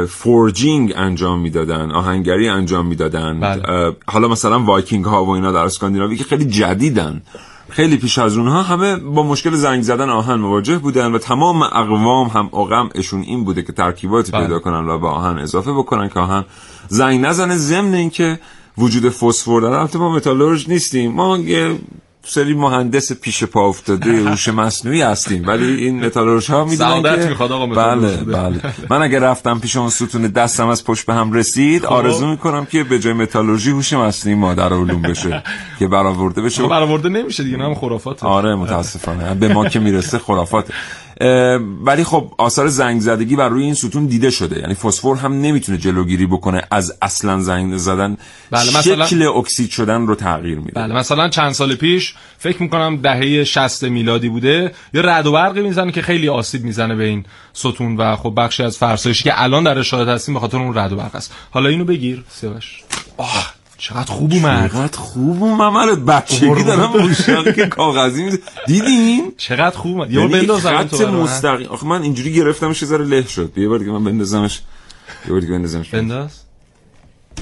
[0.08, 3.96] forging انجام می‌دادن آهنگری انجام می‌دادن بله.
[4.06, 7.22] حالا مثلا وایکینگ ها و اینا در اسکاندیناوی که خیلی جدیدن
[7.68, 12.28] خیلی پیش از اونها همه با مشکل زنگ زدن آهن مواجه بودن و تمام اقوام
[12.28, 14.42] هم اقدامشون این بوده که ترکیباتی بله.
[14.42, 16.44] پیدا کنن و به آهن اضافه بکنن که آهن
[16.88, 18.38] زنگ نزنه ضمن اینکه
[18.78, 21.78] وجود فسفر داره البته ما متالورژ نیستیم ما یه
[22.26, 25.46] سری مهندس پیش پا افتاده هوش مصنوعی هستیم.
[25.46, 28.16] ولی این متالورژ ها می‌دونن که می‌خواد آقا بله.
[28.16, 28.60] بله.
[28.90, 32.84] من اگر رفتم پیش اون ستون دستم از پشت به هم رسید آرزو می‌کنم که
[32.84, 35.42] به جای متالورژی هوش مصنوعی مادر علوم بشه
[35.78, 36.56] که برآورده بشه.
[36.56, 38.26] شما برآورده نمیشه دیگه نه هم خرافاته.
[38.26, 39.34] آره متاسفانه.
[39.34, 40.66] به ما که می‌رسه خرافات
[41.84, 44.60] ولی خب آثار زنگ زدگی بر روی این ستون دیده شده.
[44.60, 48.16] یعنی فسفر هم نمی‌تونه جلوگیری بکنه از اصلا زنگ زدن.
[48.50, 50.72] بله، مثلا- شکل اکسید شدن رو تغییر میده.
[50.72, 55.62] بله مثلا چند سال پیش فکر می‌کنم دهه 60 میلادی بوده یه رد و برقی
[55.62, 59.64] می‌زنه که خیلی آسیب می‌زنه به این ستون و خب بخشی از فرسایشی که الان
[59.64, 61.34] در شاهد هستیم به خاطر اون رد و برق است.
[61.50, 62.82] حالا اینو بگیر سیاوش.
[63.16, 63.53] آه.
[63.84, 64.70] چقدر خوب اومد.
[64.70, 65.72] چقدر خوب اومد.
[65.72, 70.10] من بچگی دارم مشتاق که کاغذی میده دیدین؟ چقدر خوب اومد.
[70.10, 71.00] یه بار یعنی بندازم خط.
[71.00, 71.68] مستقیم.
[71.68, 73.52] آخه من اینجوری گرفتمش یه ذره له شد.
[73.58, 74.60] یه بار دیگه من بندازمش.
[75.26, 75.90] یه بار دیگه بندازمش.
[75.90, 76.40] بنداز.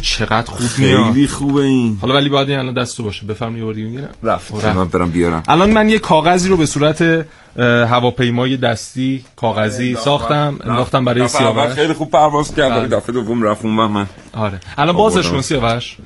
[0.01, 1.13] چقدر خوب میاد.
[1.13, 1.99] خیلی خوبه این.
[2.01, 3.27] حالا ولی باید الان دستو باشه.
[3.27, 4.11] بفرم یه بار دیگه می‌گیرم.
[4.23, 4.65] رفت.
[4.65, 5.43] من برم بیارم.
[5.49, 7.27] الان من یه کاغذی رو به صورت
[7.59, 10.59] هواپیمای دستی کاغذی ساختم.
[10.65, 11.73] انداختم برای سیاوش.
[11.73, 12.89] خیلی خوب پرواز کرد بله.
[12.89, 13.65] دفعه دوم رفت.
[13.65, 14.07] اون من.
[14.33, 14.61] آره.
[14.79, 15.29] الان بازش.
[15.29, 15.97] کن سیاوش.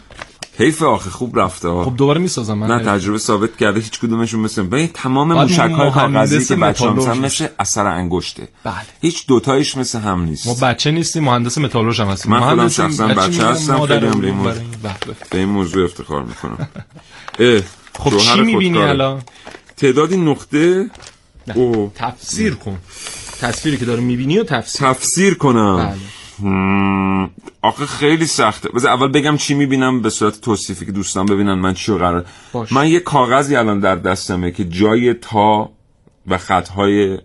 [0.59, 1.85] حیف آخه خوب رفته ها.
[1.85, 5.59] خب دوباره می‌سازم من نه تجربه ثابت کرده هیچ کدومشون مثل ببین تمام باید موشک
[5.59, 7.21] های مهندس کاغذی که مثلا باشه.
[7.21, 8.49] مثل اثر انگشته.
[8.65, 8.75] بله.
[9.01, 10.47] هیچ دوتایش مثل هم نیست.
[10.47, 12.33] ما بچه نیستیم مهندس متالورژ هم هستیم.
[12.33, 14.63] من خودم شخصا بچه بچه هستم خیلی هم به این موضوع-.
[14.83, 15.17] بله.
[15.31, 16.69] به این موضوع افتخار می‌کنم.
[17.99, 18.79] خب چی می‌بینی.
[18.79, 19.23] الان؟
[19.77, 20.91] تعدادی نقطه؟
[21.55, 22.79] او تفسیر کن.
[23.41, 24.89] تصویری که داره می‌بینی و تفسیر.
[24.89, 25.77] تفسیر کنم.
[25.77, 25.97] بله.
[26.51, 27.31] هم،
[27.67, 28.69] آخه خیلی سخته.
[28.69, 32.73] بذار اول بگم چی می‌بینم به صورت توصیفی که دوستان ببینن من چی قرار باش.
[32.73, 35.71] من یه کاغذی الان در دستمه که جای تا
[36.27, 37.19] و خطهای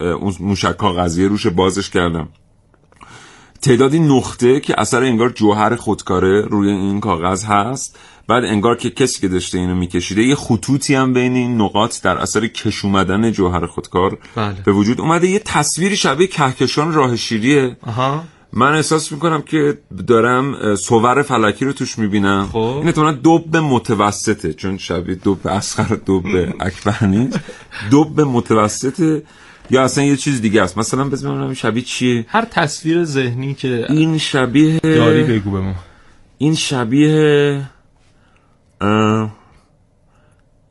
[0.00, 2.28] اون موشک کاغذی روش بازش کردم.
[3.62, 7.98] تعدادی نقطه که اثر انگار جوهر خودکاره روی این کاغذ هست.
[8.28, 12.18] بعد انگار که کسی که داشته اینو میکشیده یه خطوطی هم بین این نقاط در
[12.18, 14.56] اثر کش اومدن جوهر خودکار بله.
[14.64, 15.28] به وجود اومده.
[15.28, 17.76] یه تصویری شبیه کهکشان راه شیریه
[18.52, 22.48] من احساس می‌کنم که دارم سوور فلکی رو توش می‌بینم.
[22.52, 22.58] خب.
[22.58, 26.26] این اتمالا دوب متوسطه چون شبیه دوب اسخر دوب
[26.60, 27.40] اکبر نیست.
[27.90, 29.22] دوب متوسطه.
[29.70, 30.78] یا اصلا یه چیز دیگه است.
[30.78, 32.26] مثلا بزنم شبیه چیه.
[32.28, 35.74] هر تصویر ذهنی که این شبیه داری بگو به ما.
[36.38, 37.62] این شبیه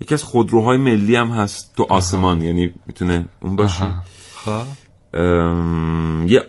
[0.01, 2.41] یکی از خودروهای ملی هم هست تو آسمان.
[2.41, 3.86] یعنی می‌تونه اون باشه
[4.36, 4.61] خب.
[6.28, 6.43] یه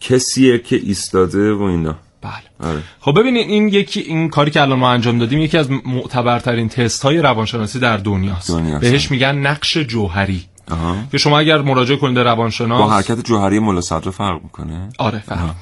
[0.00, 1.94] کسیه که ایستاده و اینا.
[2.22, 2.70] بله.
[2.70, 2.82] آره.
[3.00, 7.02] خب ببینید این یکی این کاری که الان ما انجام دادیم یکی از معتبرترین تست
[7.02, 8.50] های روانشناسی در دنیاست.
[8.50, 10.44] دنیا بهش میگن نقش جوهری.
[10.70, 10.96] آها.
[11.12, 15.54] که شما اگر مراجعه کنید روانشناس با حرکت جوهری ملا صدر فرق می‌کنه؟ آره فرق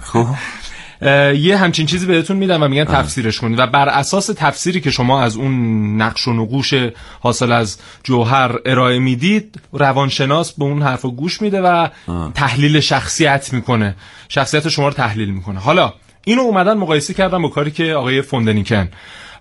[0.00, 0.26] خب.
[1.02, 3.58] یه همچین چیزی بهتون میدن و میگن تفسیرش کنید.
[3.58, 5.52] و بر اساس تفسیری که شما از اون
[6.02, 6.74] نقش و نقوش
[7.20, 11.88] حاصل از جوهر ارائه می‌دید روانشناس به اون حرف گوش میده و
[12.34, 13.94] تحلیل شخصیت می‌کنه.
[14.28, 15.60] شخصیت شما رو تحلیل می‌کنه.
[15.60, 15.92] حالا
[16.24, 18.88] اینو اومدن مقایسه کردن با کاری که آقای فوندنیکن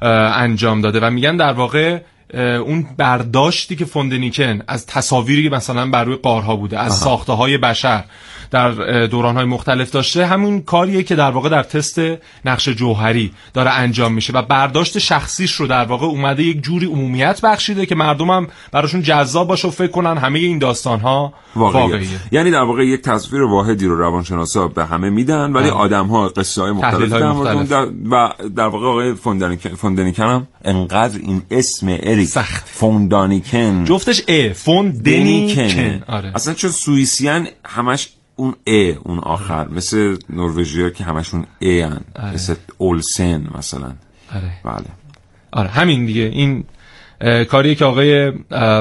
[0.01, 1.99] انجام داده و میگن در واقع
[2.33, 7.57] اون برداشتی که فوندنیکن از تصاویری که مثلا بر روی قارها بوده از ساخته های
[7.57, 8.03] بشر
[8.51, 8.71] در
[9.07, 12.01] دورانهای مختلف داشته همون کاریه که در واقع در تست
[12.45, 17.41] نقش جوهری داره انجام میشه و برداشت شخصیش رو در واقع اومده یک جوری عمومیت
[17.41, 21.83] بخشیده که مردم هم براشون جذاب باشه و فکر کنن همه این داستان ها واقعیه.
[21.83, 22.07] واقعیه.
[22.31, 26.61] یعنی در واقع یک تصویر واحدی رو روانشناسا به همه میدن ولی آدم ها قصه
[26.61, 27.69] های مختلف, مختلف.
[27.69, 32.67] در و در واقع آقای فوندانیکن هم انقدر این اسم اریک سخت.
[32.67, 36.31] فوندانیکن جفتش ا فوندنیکن آره.
[36.35, 39.67] اصلا چون سوئیسیان همش اون ا اون آخر.
[39.67, 42.33] مثل نروژیا که همشون ای هن آره.
[42.33, 43.93] مثل اولسن مثلا.
[44.35, 44.51] آره.
[44.63, 44.85] بله.
[45.51, 46.21] آره همین دیگه.
[46.21, 46.63] این
[47.49, 48.31] کاریه که آقای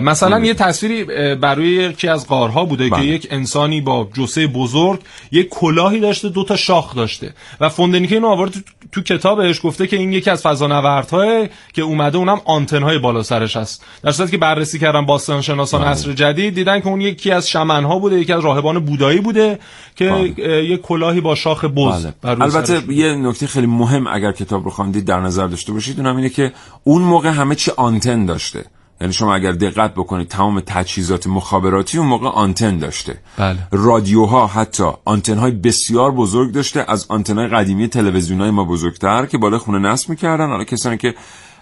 [0.01, 3.01] مثلا یه تصویری برای یکی از قارها بوده بله.
[3.01, 5.01] که یک انسانی با جسه بزرگ
[5.33, 8.61] یک کلاهی داشته دو تا شاخ داشته و فوندنیکه اینو آورد تو,
[8.93, 13.85] تو کتابش گفته که این یکی از فضانوردهای که اومده اونم آنتنهای بالا سرش هست
[14.03, 15.91] در صورتی که بررسی کردن باستان شناسان بله.
[15.91, 19.59] عصر جدید دیدن که اون یکی از شمنها بوده یکی از راهبان بودایی بوده
[19.97, 20.65] که بله.
[20.65, 22.43] یک کلاهی با شاخ بز بله.
[22.43, 26.29] البته یه نکته خیلی مهم اگر کتاب رو خواندید در نظر داشته باشید اونم اینه
[26.29, 26.53] که
[26.85, 28.65] اون موقع همه چی آنتن داشته.
[29.01, 33.19] یعنی شما اگر دقت بکنید تمام تجهیزات مخابراتی اون موقع آنتن داشته.
[33.37, 33.59] بله.
[33.73, 39.27] رادیوها حتی آنتن های بسیار بزرگ داشته از آنتن های قدیمی تلویزیون های ما بزرگتر
[39.27, 40.47] که بالا خونه نصب می‌کردن.
[40.47, 41.15] حالا کسانی که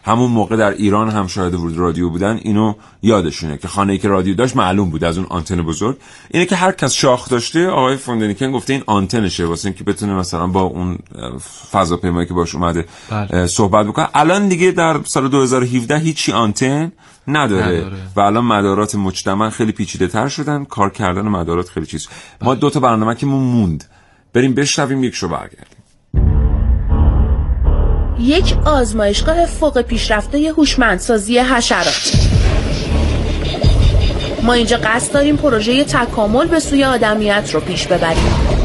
[0.05, 4.09] همون موقع در ایران هم شاهد ورود رادیو بودن اینو یادشونه که خانه ای که
[4.09, 5.97] رادیو داشت معلوم بود از اون آنتن بزرگ
[6.31, 10.47] اینه که هر کس شاخ داشته آقای فوندنیکن گفته این آنتنشه واسه اینکه بتونه مثلا
[10.47, 10.99] با اون
[11.71, 13.47] فضاپیمایی که باش اومده بله.
[13.47, 16.93] صحبت بکنه الان دیگه در سال 2017 هیچی آنتن
[17.29, 17.97] نداره, نداره.
[18.17, 22.49] و الان مدارات مجتمع خیلی پیچیده تر شدن کار کردن مدارات خیلی چیز بله.
[22.49, 23.85] ما دو تا برنامه که موند
[24.33, 25.84] بریم بشنویم یک شو برگردیم
[28.21, 32.13] یک آزمایشگاه فوق پیشرفته هوشمندسازی حشرات.
[34.43, 38.64] ما اینجا قصد داریم پروژه تکامل به سوی آدمیت رو پیش ببریم.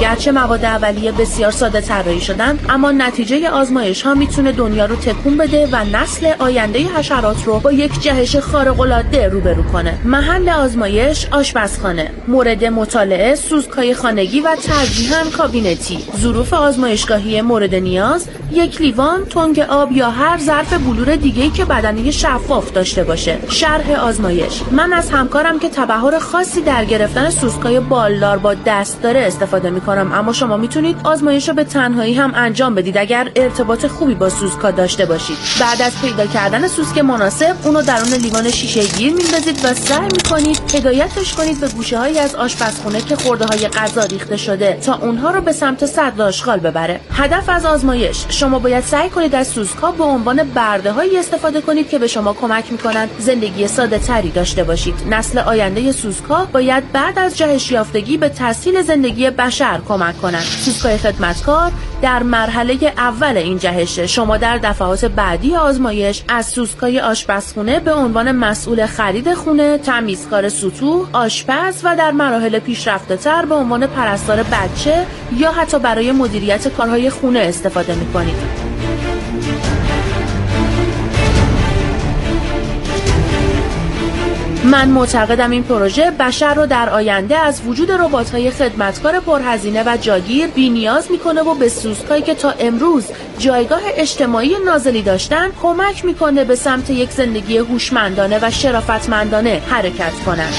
[0.00, 5.36] گرچه مواد اولیه بسیار ساده طراحی شدن اما نتیجه آزمایش ها می‌تونه دنیا رو تکون
[5.36, 9.98] بده و نسل آینده حشرات رو با یک جهش خارق العاده روبرو کنه.
[10.04, 12.10] محل آزمایش آشپزخانه.
[12.28, 15.98] مورد مطالعه سوزکای خانگی و ترجیحاً کابینتی.
[16.16, 22.10] ظروف آزمایشگاهی مورد نیاز یک لیوان تنگ آب یا هر ظرف بلور دیگه که بدنه
[22.10, 23.38] شفاف داشته باشه.
[23.48, 24.62] شرح آزمایش.
[24.70, 29.80] من از همکارم که تبهر خاصی در گرفتن سوزکای بالدار با دست داره استفاده می
[29.86, 34.28] کنم اما شما می‌تونید آزمایش رو به تنهایی هم انجام بدید اگر ارتباط خوبی با
[34.28, 35.36] سوسکا داشته باشید.
[35.60, 40.60] بعد از پیدا کردن سوسک مناسب اونو درون لیوان شیشه گیر میندازید و سعی می‌کنید
[40.74, 45.30] هدایتش کنید به گوشه هایی از آشپزخونه که خورده های غذا ریخته شده تا اونها
[45.30, 47.00] رو به سمت صد آشغال ببره.
[47.12, 51.88] هدف از آزمایش شما باید سعی کنید از سوسکا به عنوان برده هایی استفاده کنید
[51.88, 54.94] که به شما کمک می‌کنند زندگی ساده تری داشته باشید.
[55.10, 60.42] نسل آینده سوسکا باید بعد از جهش یافتگی به تسهیل زندگی بشر تر کمک کنند
[60.42, 61.72] سوسکای خدمتکار
[62.02, 68.32] در مرحله اول این جهشه شما در دفعات بعدی آزمایش از سوسکای آشپزخونه به عنوان
[68.32, 75.06] مسئول خرید خونه تمیزکار سطوح آشپز و در مراحل پیشرفته تر به عنوان پرستار بچه
[75.36, 78.65] یا حتی برای مدیریت کارهای خونه استفاده می کنید.
[84.66, 87.90] من معتقدم این پروژه بشر رو در آینده از وجود
[88.32, 93.04] های خدمتکار پرهزینه و جاگیر نیاز می‌کنه و به سوسکایی که تا امروز
[93.38, 100.54] جایگاه اجتماعی نازلی داشتن کمک می‌کنه به سمت یک زندگی هوشمندانه و شرافتمندانه حرکت کنند.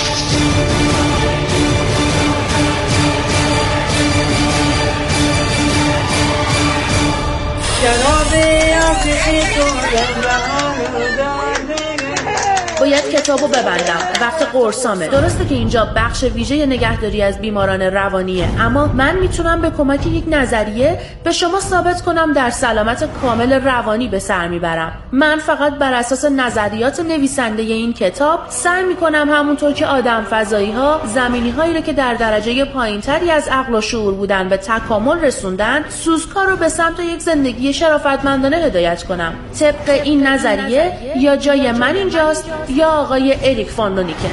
[12.79, 13.99] باید کتابو ببندم.
[14.21, 15.07] وقت قرصامه.
[15.07, 18.47] درسته که اینجا بخش ویژه نگهداری از بیماران روانیه.
[18.59, 24.07] اما من می‌تونم به کمک یک نظریه به شما ثابت کنم در سلامت کامل روانی
[24.07, 24.91] به سر می‌برم.
[25.11, 31.01] من فقط بر اساس نظریات نویسنده این کتاب سعی می‌کنم همونطور که آدم فضایی ها
[31.05, 35.19] زمینی هایی رو که در درجه پایین تری از عقل و شعور بودن به تکامل
[35.19, 39.33] رسوندن سوزکا رو به سمت یک زندگی شرافتمندانه هدایت کنم.
[39.59, 44.29] طبق این نظریه یا جای من اینجاست یا آقای اریک فاندونیکن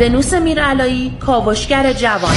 [0.00, 2.34] ونوس میرعلایی کاوشگر جوان.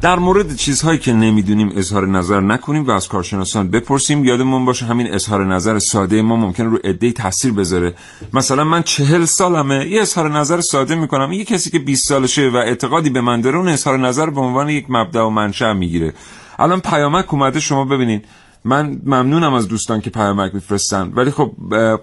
[0.00, 5.14] در مورد چیزهایی که نمی‌دونیم اظهار نظر نکنیم و از کارشناسان بپرسیم یادمون باشه همین
[5.14, 7.94] اظهار نظر ساده ما ممکن رو عده تاثیر بذاره.
[8.32, 11.32] مثلا من چهل سالمه یه اظهار نظر ساده می‌کنم.
[11.32, 14.68] یه کسی که 20 سالشه و اعتقادی به من داره اون اظهار نظر به عنوان
[14.68, 16.12] یک مبدا و منشأ می‌گیره.
[16.58, 18.22] الان پیامک اومده شما ببینین.
[18.66, 21.12] من ممنونم از دوستان که پیامک میفرستن.
[21.14, 21.52] ولی خب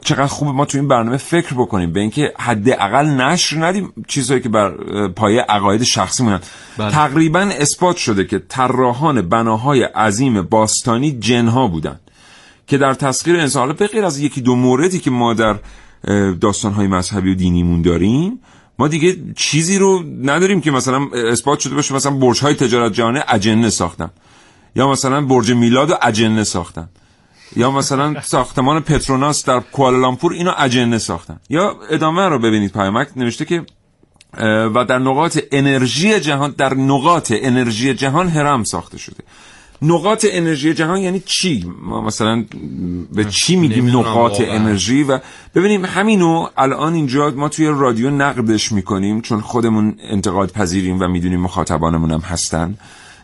[0.02, 1.94] چقدر خوب ما تو این برنامه فکر بکنیم.
[1.94, 4.72] به اینکه حداقل نشر ندیم چیزهایی که بر
[5.08, 6.40] پایه عقاید شخصی مونن.
[6.78, 6.92] بله.
[6.92, 12.00] تقریبا اثبات شده که طراحان بناهای عظیم باستانی جنها بودن
[12.68, 15.60] که در تسخیر انسان به غیر از یکی دو موردی که ما در
[16.42, 18.40] داستانهای مذهبی و دینیمون داریم
[18.80, 21.96] ما دیگه چیزی رو نداریم که مثلا اثبات شده باشه.
[21.96, 24.10] مثلا برج های تجارت جهانه اجنه ساختن.
[24.76, 26.90] یا مثلا برج میلاد و اجنه ساختن.
[27.56, 31.40] یا مثلا ساختمان پتروناس در کوالالامپور اینو اجنه ساختن.
[31.50, 33.66] یا ادامه رو ببینید پیامک نوشته که
[34.76, 39.24] و در نقاط انرژی جهان در نقاط انرژی جهان هرم ساخته شده.
[39.82, 42.46] نقاط انرژی جهان یعنی چی؟ ما مثلا
[43.14, 45.20] به چی میگیم نقاط انرژی؟ و
[45.56, 51.42] ببینیم همینو الان اینجا ما توی رادیو نقدش می‌کنیم چون خودمون انتقاد پذیریم و می‌دونیم
[51.42, 52.78] مخاطبانمون هم هستن.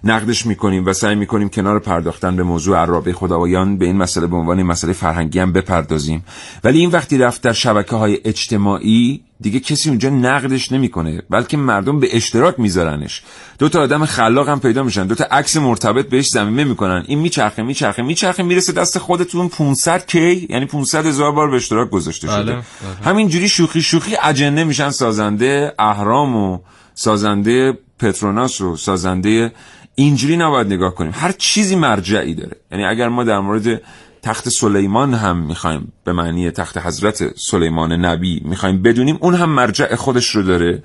[0.03, 4.35] نقدش می‌کنیم و سعی می‌کنیم کنار پرداختن به موضوع عرابه خدایان به این مسئله به
[4.35, 6.25] عنوان مسئله فرهنگی هم بپردازیم.
[6.63, 11.99] ولی این وقتی رفت در شبکه های اجتماعی دیگه کسی اونجا نقدش نمی‌کنه بلکه مردم
[11.99, 13.23] به اشتراک میذارنش.
[13.59, 15.07] دو تا آدم خلاق هم پیدا میشن.
[15.07, 17.03] دو تا عکس مرتبط بهش زمینه می‌کنن.
[17.07, 21.89] این میچرخه میچرخه میچرخه می‌رسه دست خودتون 500 کی؟ یعنی 500 هزار بار به اشتراک
[21.89, 22.53] گذاشته شده.
[22.53, 23.13] بله.
[23.13, 23.27] بله.
[23.27, 26.59] جوری شوخی شوخی اجنه میشن سازنده اهرام و
[26.95, 29.51] سازنده پتروناس و سازنده
[29.99, 31.11] اینجوری نباید نگاه کنیم.
[31.15, 32.55] هر چیزی مرجعی داره.
[32.71, 33.81] یعنی اگر ما در مورد
[34.21, 39.95] تخت سلیمان هم می‌خوایم به معنی تخت حضرت سلیمان نبی می‌خوایم بدونیم اون هم مرجع
[39.95, 40.83] خودش رو داره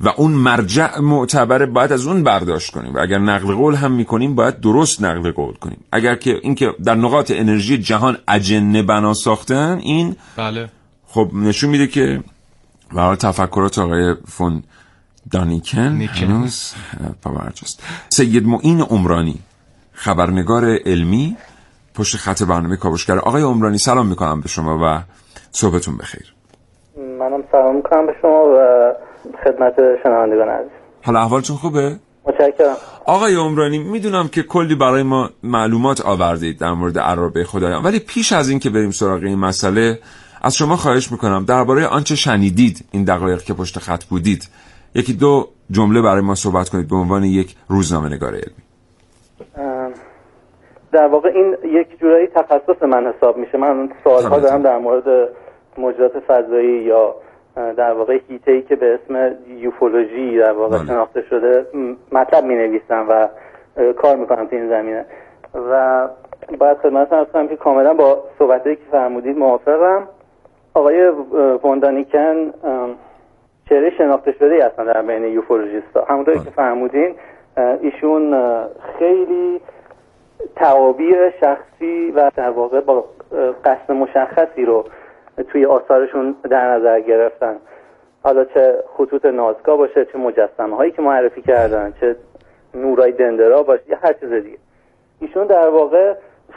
[0.00, 2.94] و اون مرجع معتبره باید از اون برداشت کنیم.
[2.94, 5.84] و اگر نقل قول هم می‌کنیم باید درست نقل قول کنیم.
[5.92, 10.68] اگر که اینکه در نقاط انرژی جهان اجنه بنا ساختن این بله.
[11.06, 12.22] خب نشون میده که
[12.92, 14.62] برای تفکرات آقای فون
[15.30, 16.74] دانیکن هنوز
[17.22, 19.38] پاورجاست سید معین عمرانی
[19.92, 21.36] خبرنگار علمی
[21.94, 23.18] پشت خط برنامه کاوشگر.
[23.18, 25.02] آقای عمرانی سلام می‌کنم به شما و
[25.50, 26.34] صحبتون بخیر.
[26.96, 28.92] منم سلام می‌کنم به شما و
[29.44, 30.70] خدمت شنوندگان عزیز.
[31.04, 31.96] حالا احوالتون خوبه؟
[32.26, 32.76] متشکرم.
[33.06, 38.32] آقای عمرانی می‌دونم که کلی برای ما معلومات آوردید در مورد عرابه خدایان ولی پیش
[38.32, 39.98] از این که بریم سراغ این مسئله
[40.42, 44.48] از شما خواهش می‌کنم درباره آنچه شنیدید این دقایق که پشت خط بودید
[44.94, 48.64] یکی دو جمله برای ما صحبت کنید به عنوان یک روزنامه نگار علمی.
[50.92, 53.58] در واقع این یک جورایی تخصص من حساب میشه.
[53.58, 55.28] من سوالها دارم در مورد
[55.78, 57.14] موجودات فضایی یا
[57.54, 60.86] در واقع هیته ای که به اسم یوفولوژی در واقع بله.
[60.86, 61.66] شناخته شده
[62.12, 63.28] مطلب می نویسم و
[63.92, 65.04] کار می‌کنم تو این زمینه.
[65.54, 66.08] و
[66.58, 70.08] باید خدمت هستم که کاملا با صحبتی که فرمودید موافقم.
[70.74, 71.08] آقای
[71.64, 72.52] وندانیکن
[73.68, 76.04] چهره شناخته شده ای هستن در بین یوفولوژیستا.
[76.04, 77.14] همونطوری که فرمودین
[77.80, 78.34] ایشون
[78.98, 79.60] خیلی
[80.56, 83.04] توابیر شخصی و در واقع با
[83.64, 84.84] قصد مشخصی رو
[85.48, 87.56] توی آثارشون در نظر گرفتن.
[88.22, 92.16] حالا چه خطوط نازکا باشه چه مجسمه هایی که معرفی کردن چه
[92.74, 94.58] نورای دندرا باشه یا هر چیز دیگه.
[95.20, 96.14] ایشون در واقع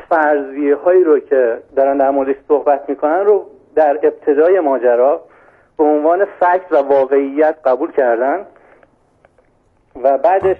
[0.09, 3.45] فرضیه هایی رو که دارن در موردش صحبت می‌کنن رو
[3.75, 5.21] در ابتدای ماجرا
[5.77, 8.45] به عنوان فکت و واقعیت قبول کردن
[10.03, 10.57] و بعدش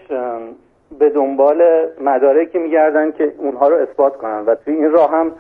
[1.00, 1.62] به دنبال
[2.02, 4.44] مدارکی میگردن که اونها رو اثبات کنن.
[4.48, 5.32] و توی این راه هم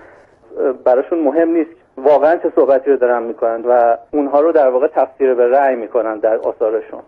[0.85, 5.33] براشون مهم نیست واقعا چه صحبتی رو دارن می‌کنن و اونها رو در واقع تفسیر
[5.33, 7.01] به رأی می‌کنن در آثارشون.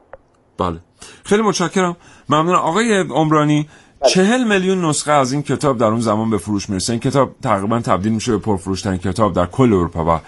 [0.60, 0.78] بله.
[1.26, 1.98] خیلی متشکرم.
[2.30, 3.70] ممنون آقای عمرانی
[4.02, 4.10] بله.
[4.10, 6.94] چهل میلیون نسخه از این کتاب در اون زمان به فروش می‌رسه.
[6.94, 10.20] این کتاب تقریبا تبدیل میشه به پرفروشترین کتاب در کل اروپا و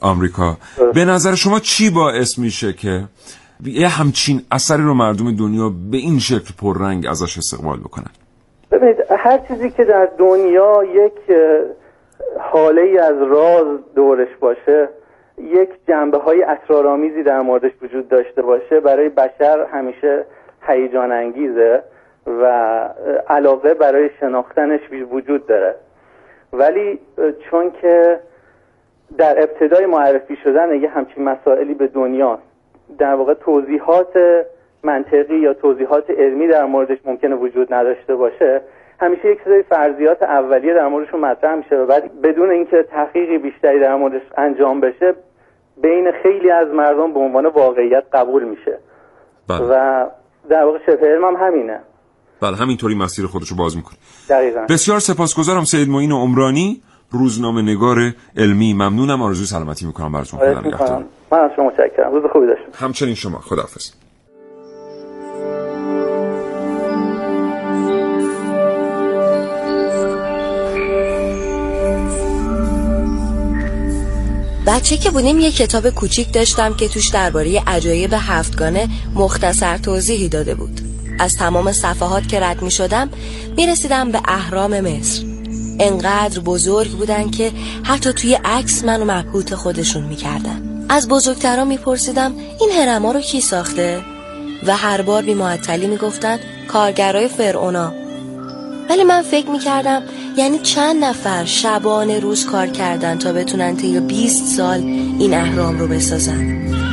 [0.00, 0.56] آمریکا.
[0.94, 3.04] به نظر شما چی باعث میشه که
[3.64, 8.10] یه همچین اثری رو مردم دنیا به این شکل پررنگ ازش استقبال بکنن؟
[8.70, 11.36] ببینید هر چیزی که در دنیا یک
[12.52, 14.88] حاله ای از راز دورش باشه
[15.38, 20.24] یک جنبه های اسرارآمیزی در موردش وجود داشته باشه برای بشر همیشه
[20.68, 21.82] هیجان انگیزه
[22.26, 22.44] و
[23.28, 24.80] علاقه برای شناختنش
[25.12, 25.74] وجود داره.
[26.52, 26.98] ولی
[27.50, 28.20] چون که
[29.18, 32.38] در ابتدای معرفی شدن یه همچین مسائلی به دنیا
[32.98, 34.16] در واقع توضیحات
[34.82, 38.60] منطقی یا توضیحات علمی در موردش ممکنه وجود نداشته باشه
[39.00, 43.80] همیشه یک سری فرضیات اولیه در موردشون مطرح میشه و بعد بدون اینکه تحقیقی بیشتری
[43.80, 45.14] در موردش انجام بشه
[45.82, 48.78] بین خیلی از مردم به عنوان واقعیت قبول میشه.
[49.48, 49.60] بله.
[49.60, 50.06] و
[50.50, 51.80] در واقع شبه علم هم همینه.
[52.42, 53.96] بله همینطوری مسیر خودشو باز می‌کنه.
[54.28, 54.66] دقیقا.
[54.68, 56.82] بسیار سپاسگزارم سید معین عمرانی.
[57.10, 58.74] روزنامه نگار علمی.
[58.74, 61.04] ممنونم آرزوی سلامتی می‌کنم براتون خدا نگهدار.
[61.32, 62.12] من از شما متشکرم.
[62.12, 63.38] روز خوبی داشتم همچنین شما.
[63.38, 63.90] خداحافظ.
[74.66, 80.54] بچه که بودیم یه کتاب کوچیک داشتم که توش درباره عجایب هفتگانه مختصر توضیحی داده
[80.54, 80.80] بود.
[81.18, 83.10] از تمام صفحات که رد می شدم
[83.56, 85.29] می رسیدم به اهرام مصر.
[85.80, 87.52] انقدر بزرگ بودن که
[87.82, 90.86] حتی توی عکس منو مبهوت خودشون می‌کردن.
[90.88, 94.00] از بزرگترا میپرسیدم این هرما رو کی ساخته؟
[94.66, 97.92] و هر بار بی معطلی می‌گفتن کارگرای فرعونا.
[98.90, 100.02] ولی من فکر می‌کردم
[100.36, 104.80] یعنی چند نفر شبانه روز کار کردن تا بتونن طی 20 سال
[105.18, 106.89] این اهرام رو بسازن.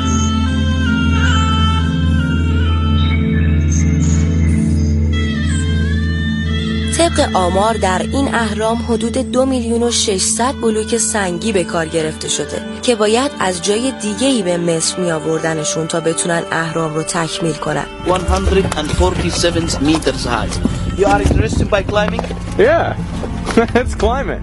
[6.98, 12.28] طبق آمار در این اهرام حدود دو میلیون و 600 بلوک سنگی به کار گرفته
[12.28, 17.04] شده که باید از جای دیگه ای به مصر می آوردنشون تا بتونن اهرام رو
[17.04, 20.50] تکمیل کنن 147 meters high.
[20.98, 22.22] You are interested by climbing?
[22.58, 22.96] Yeah,
[23.76, 24.42] let's climb it.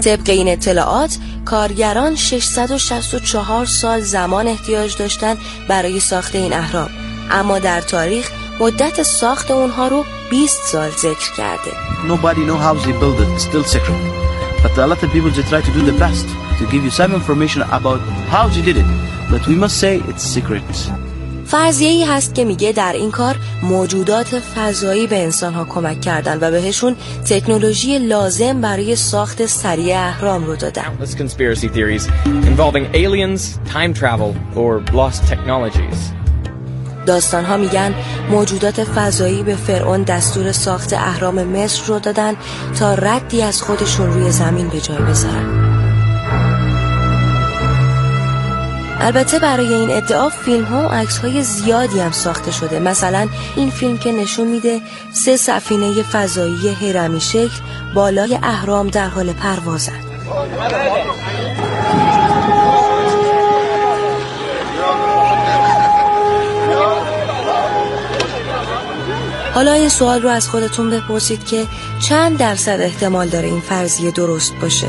[0.00, 5.36] طبق این اطلاعات کارگران 664 سال زمان احتیاج داشتن
[5.68, 6.90] برای ساخت این اهرام
[7.30, 8.30] اما در تاریخ
[8.60, 11.70] مدت ساخت اونها رو 20 سال ذکر کرده
[12.08, 13.98] Nobody know how they build it, it's still secret.
[14.62, 16.26] But a lot of people they try to do the best
[16.58, 18.00] to give you some information about
[18.34, 18.88] how they did it.
[19.32, 20.68] But we must say it's secret.
[21.46, 26.38] فرضیه ای هست که میگه در این کار موجودات فضایی به انسان ها کمک کردن
[26.40, 26.96] و بهشون
[27.28, 30.98] تکنولوژی لازم برای ساخت سریع اهرام رو دادن.
[31.04, 36.23] Conspiracy theories involving aliens, time travel or lost technologies.
[37.06, 37.94] داستان ها میگن
[38.30, 42.36] موجودات فضایی به فرعون دستور ساخت اهرام مصر رو دادن
[42.78, 45.64] تا ردی از خودشون روی زمین به جای بذارن.
[49.00, 52.80] البته برای این ادعا فیلم ها و عکس های زیادی هم ساخته شده.
[52.80, 54.80] مثلا این فیلم که نشون میده
[55.12, 57.60] سه سفینه فضایی هرمی شکل
[57.94, 60.00] بالای اهرام در حال پروازن.
[69.54, 71.66] حالا این سوال رو از خودتون بپرسید که
[72.00, 74.88] چند درصد احتمال داره این فرضیه درست باشه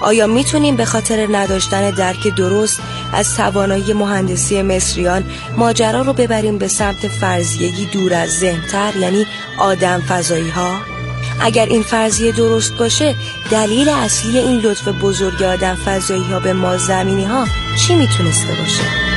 [0.00, 2.80] آیا می‌تونیم به خاطر نداشتن درک درست
[3.12, 5.24] از توانایی مهندسی مصریان
[5.56, 9.26] ماجرا رو ببریم به سمت فرضیهی دور از ذهنتر یعنی
[9.58, 10.70] آدم فضایی ها؟
[11.40, 13.14] اگر این فرضیه درست باشه
[13.50, 17.46] دلیل اصلی این لطف بزرگ آدم فضایی ها به ما زمینی ها
[17.78, 19.13] چی می‌تونسته باشه؟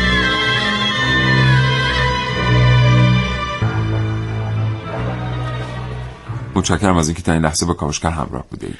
[6.58, 8.78] متشکرم از اینکه تا این لحظه با کاوشگر همراه بودید.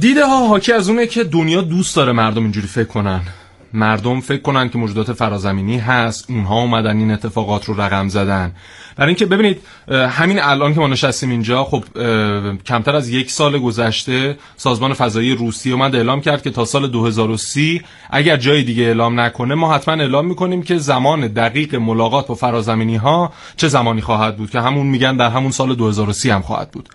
[0.00, 3.20] دیده ها حاکی از اونه که دنیا دوست داره مردم اینجوری فکر کنن.
[3.74, 8.52] مردم فکر کنن که موجودات فرازمینی هست اونها اومدن این اتفاقات رو رقم زدن.
[8.96, 11.84] برای اینکه ببینید همین الان که ما نشستیم اینجا خب
[12.66, 17.82] کمتر از یک سال گذشته سازمان فضایی روسیه اومد اعلام کرد که تا سال 2030
[18.10, 22.96] اگر جای دیگه اعلام نکنه ما حتما اعلام می‌کنیم که زمان دقیق ملاقات با فرازمینی
[22.96, 26.88] ها چه زمانی خواهد بود که همون میگن در همون سال 2030 هم خواهد بود.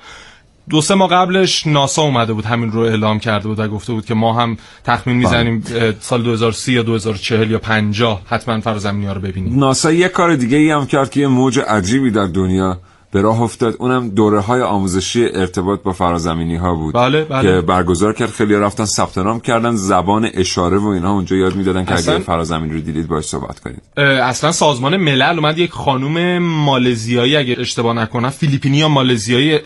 [0.70, 4.06] دو سه ماه قبلش ناسا اومده بود همین رو اعلام کرده بود و گفته بود
[4.06, 5.96] که ما هم تخمین می‌زنیم بله.
[6.00, 10.58] سال 2030 یا 2040 یا 50 حتما فرازمینی ها رو ببینیم ناسا یه کار دیگه
[10.58, 12.80] ای هم کرد که یه موج عجیبی در دنیا
[13.12, 13.76] به راه افتاد.
[13.80, 17.42] اونم دوره های آموزشی ارتباط با فرازمینی ها بود بله بله.
[17.42, 18.30] که برگزار کرد.
[18.30, 21.12] خیلی رفتن ثبت نام کردن زبان اشاره و اینها.
[21.12, 23.82] اونجا یاد می‌دادن که اگر فرازمین رو دیدید باش صحبت کنید.
[24.00, 29.60] اصلا سازمان ملل اومد یک خانم مالزیایی اگر اشتباه نکنم فیلیپینی یا مالزیایی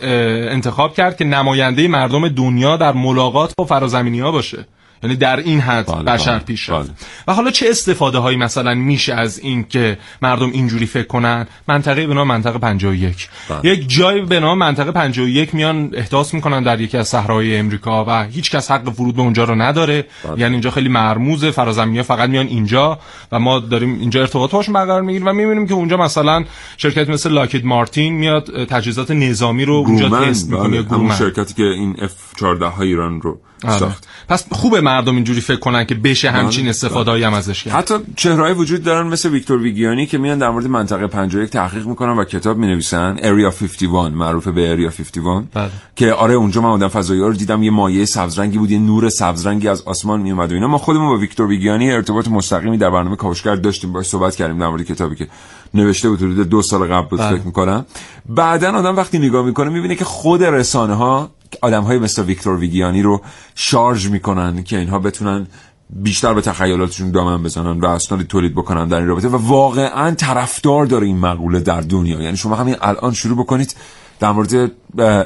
[0.48, 4.66] انتخاب کرد که نماینده مردم دنیا در ملاقات با فرازمینی ها باشه.
[5.02, 6.96] یعنی در این حد بله بشر بله، پیش رفت بله.
[7.28, 12.06] و حالا چه استفاده هایی مثلا میشه از این که مردم اینجوری فکر کنن منطقه
[12.06, 13.72] به نام منطقه 51 بله.
[13.72, 18.24] یک جای به نام منطقه 51 میان احداث می‌کنن در یکی از صحراهای امریکا و
[18.24, 20.40] هیچ کس حق ورود به اونجا رو نداره بله.
[20.40, 22.98] یعنی اینجا خیلی مرموزه فرازمینی فقط میان اینجا
[23.32, 26.44] و ما داریم اینجا ارتباط باشون برقرار می‌گیریم و می‌بینیم که اونجا مثلا
[26.76, 31.96] شرکت مثل لاکید مارتین میاد تجهیزات نظامی رو اونجا تست می‌کنه همون شرکتی که این
[31.96, 33.78] F14 ایران رو آره.
[33.78, 34.08] ساخت.
[34.28, 37.74] پس خوبه مردم اینجوری فکر کنن که بشه بله، همچین استفاده هم ازش کرد.
[37.74, 42.18] حتی چهرهای وجود دارن مثل ویکتور ویگیانی که میان در مورد منطقه 51 تحقیق می‌کنن
[42.18, 43.16] و کتاب می‌نویسن.
[43.22, 45.70] اریا 51 معروف به اریا 51 بله.
[45.96, 49.08] که آره اونجا من اونجا فضایی رو دیدم یه مایه سبز رنگی بود یه نور
[49.08, 50.68] سبز رنگی از آسمان میومد و اینا.
[50.68, 54.68] ما خودمون با ویکتور ویگیانی ارتباط مستقیمی در برنامه کاوشگر داشتیم باش صحبت کردیم در
[54.68, 55.28] مورد کتابی که
[55.74, 57.36] نوشته بود حدود دو سال قبل بود بله.
[57.36, 57.86] فکر می‌کنم.
[58.28, 61.30] بعدا آدم وقتی نگاه می‌کنه می‌بینه که خود رسانه ها
[61.62, 63.22] آدم های مثل ویکتور ویگیانی رو
[63.54, 65.46] شارژ می‌کنن که اینها بتونن
[65.90, 70.86] بیشتر به تخیلاتشون دامن بزنن و اسنادی تولید بکنن در این رابطه و واقعا طرفدار
[70.86, 72.22] داره این مقوله در دنیا.
[72.22, 73.74] یعنی شما همین الان شروع بکنید
[74.20, 74.72] در مورد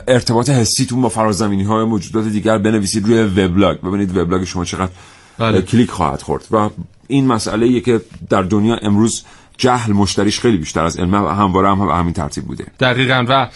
[0.08, 3.80] ارتباط حسیتون با فرازمینی های موجودات دیگر بنویسید روی وبلاگ.
[3.80, 4.92] ببینید وبلاگ شما چقدر
[5.38, 5.62] بله.
[5.62, 6.44] کلیک خواهد خورد.
[6.50, 6.70] و
[7.08, 9.22] این مسئله که در دنیا امروز
[9.58, 13.48] جهل مشتریش خیلی بیشتر از علم همواره هم, هم همین ترتیب بوده دقیقا و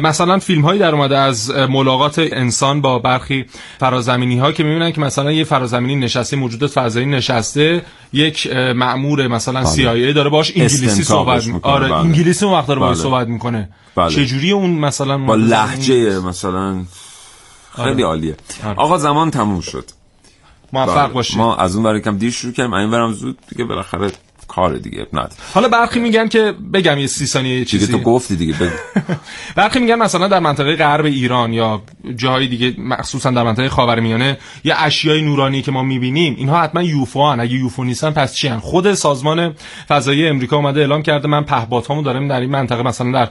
[0.00, 3.46] مثلا فیلم هایی در اومده از ملاقات انسان با برخی
[3.80, 7.82] فرازمینی ها که می‌بینن که مثلا یه فرازمینی نشسته موجودات فضایی نشسته
[8.12, 11.96] یک مأمور مثلا CIA داره باش انگلیسی صحبت می‌کنه آره بله.
[11.96, 13.02] انگلیسی اون وقت داره باش بله.
[13.02, 14.10] صحبت می‌کنه بله.
[14.10, 16.84] چجوری اون مثلا با لحجه مثلا
[17.76, 18.04] خیلی آره.
[18.04, 18.78] عالیه آره.
[18.78, 19.84] آقا زمان تموم شد
[20.72, 21.12] موفق بله.
[21.12, 24.10] باشید ما از اون ور کم دیر شروع کردیم این برم زود دیگه بالاخره
[24.48, 28.36] کار دیگه ند حالا برخی میگن که بگم یه سی ثانیه چیزی دیگه تو گفتی
[28.36, 28.70] دیگه بگو.
[29.56, 31.82] برخی میگن مثلا در منطقه غرب ایران یا
[32.16, 37.26] جاهای دیگه مخصوصا در منطقه خاورمیانه یه اشیای نورانی که ما می‌بینیم اینها حتما یوفو
[37.26, 37.40] هن.
[37.40, 39.54] اگه یوفو نیستن پس چی هن؟ خود سازمان
[39.88, 43.28] فضایی امریکا اومده اعلام کرده من پهپادهامو دارم در این منطقه مثلا در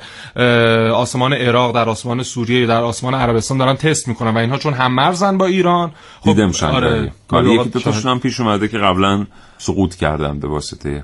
[0.92, 4.94] آسمان عراق در آسمان سوریه در آسمان عربستان دارن تست می‌کنن و اینها چون هم
[4.94, 5.92] مرزن با ایران.
[6.20, 7.12] خب دیدم آره.
[7.32, 9.26] یکی دو تاشون پیش اومده که قبلا
[9.58, 11.04] سقوط کردن به واسطه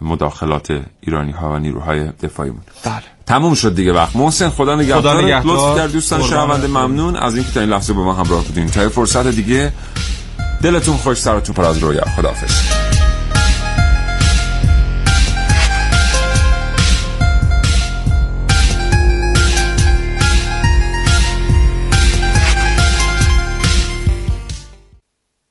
[0.00, 2.70] مداخلات ایرانی ها و نیروهای دفاعی بود.
[2.84, 3.02] بله.
[3.26, 4.16] تموم شد دیگه وقت.
[4.16, 5.22] محسن خدا نگهدار.
[5.22, 7.16] لطف کرد دوستان شنونده ممنون.
[7.16, 8.66] از اینکه تا این لحظه با ما همراه بودین.
[8.66, 9.72] تا فرصت دیگه
[10.62, 12.04] دلتون خوش سرتون پر از رویا.
[12.16, 12.97] خداحافظ.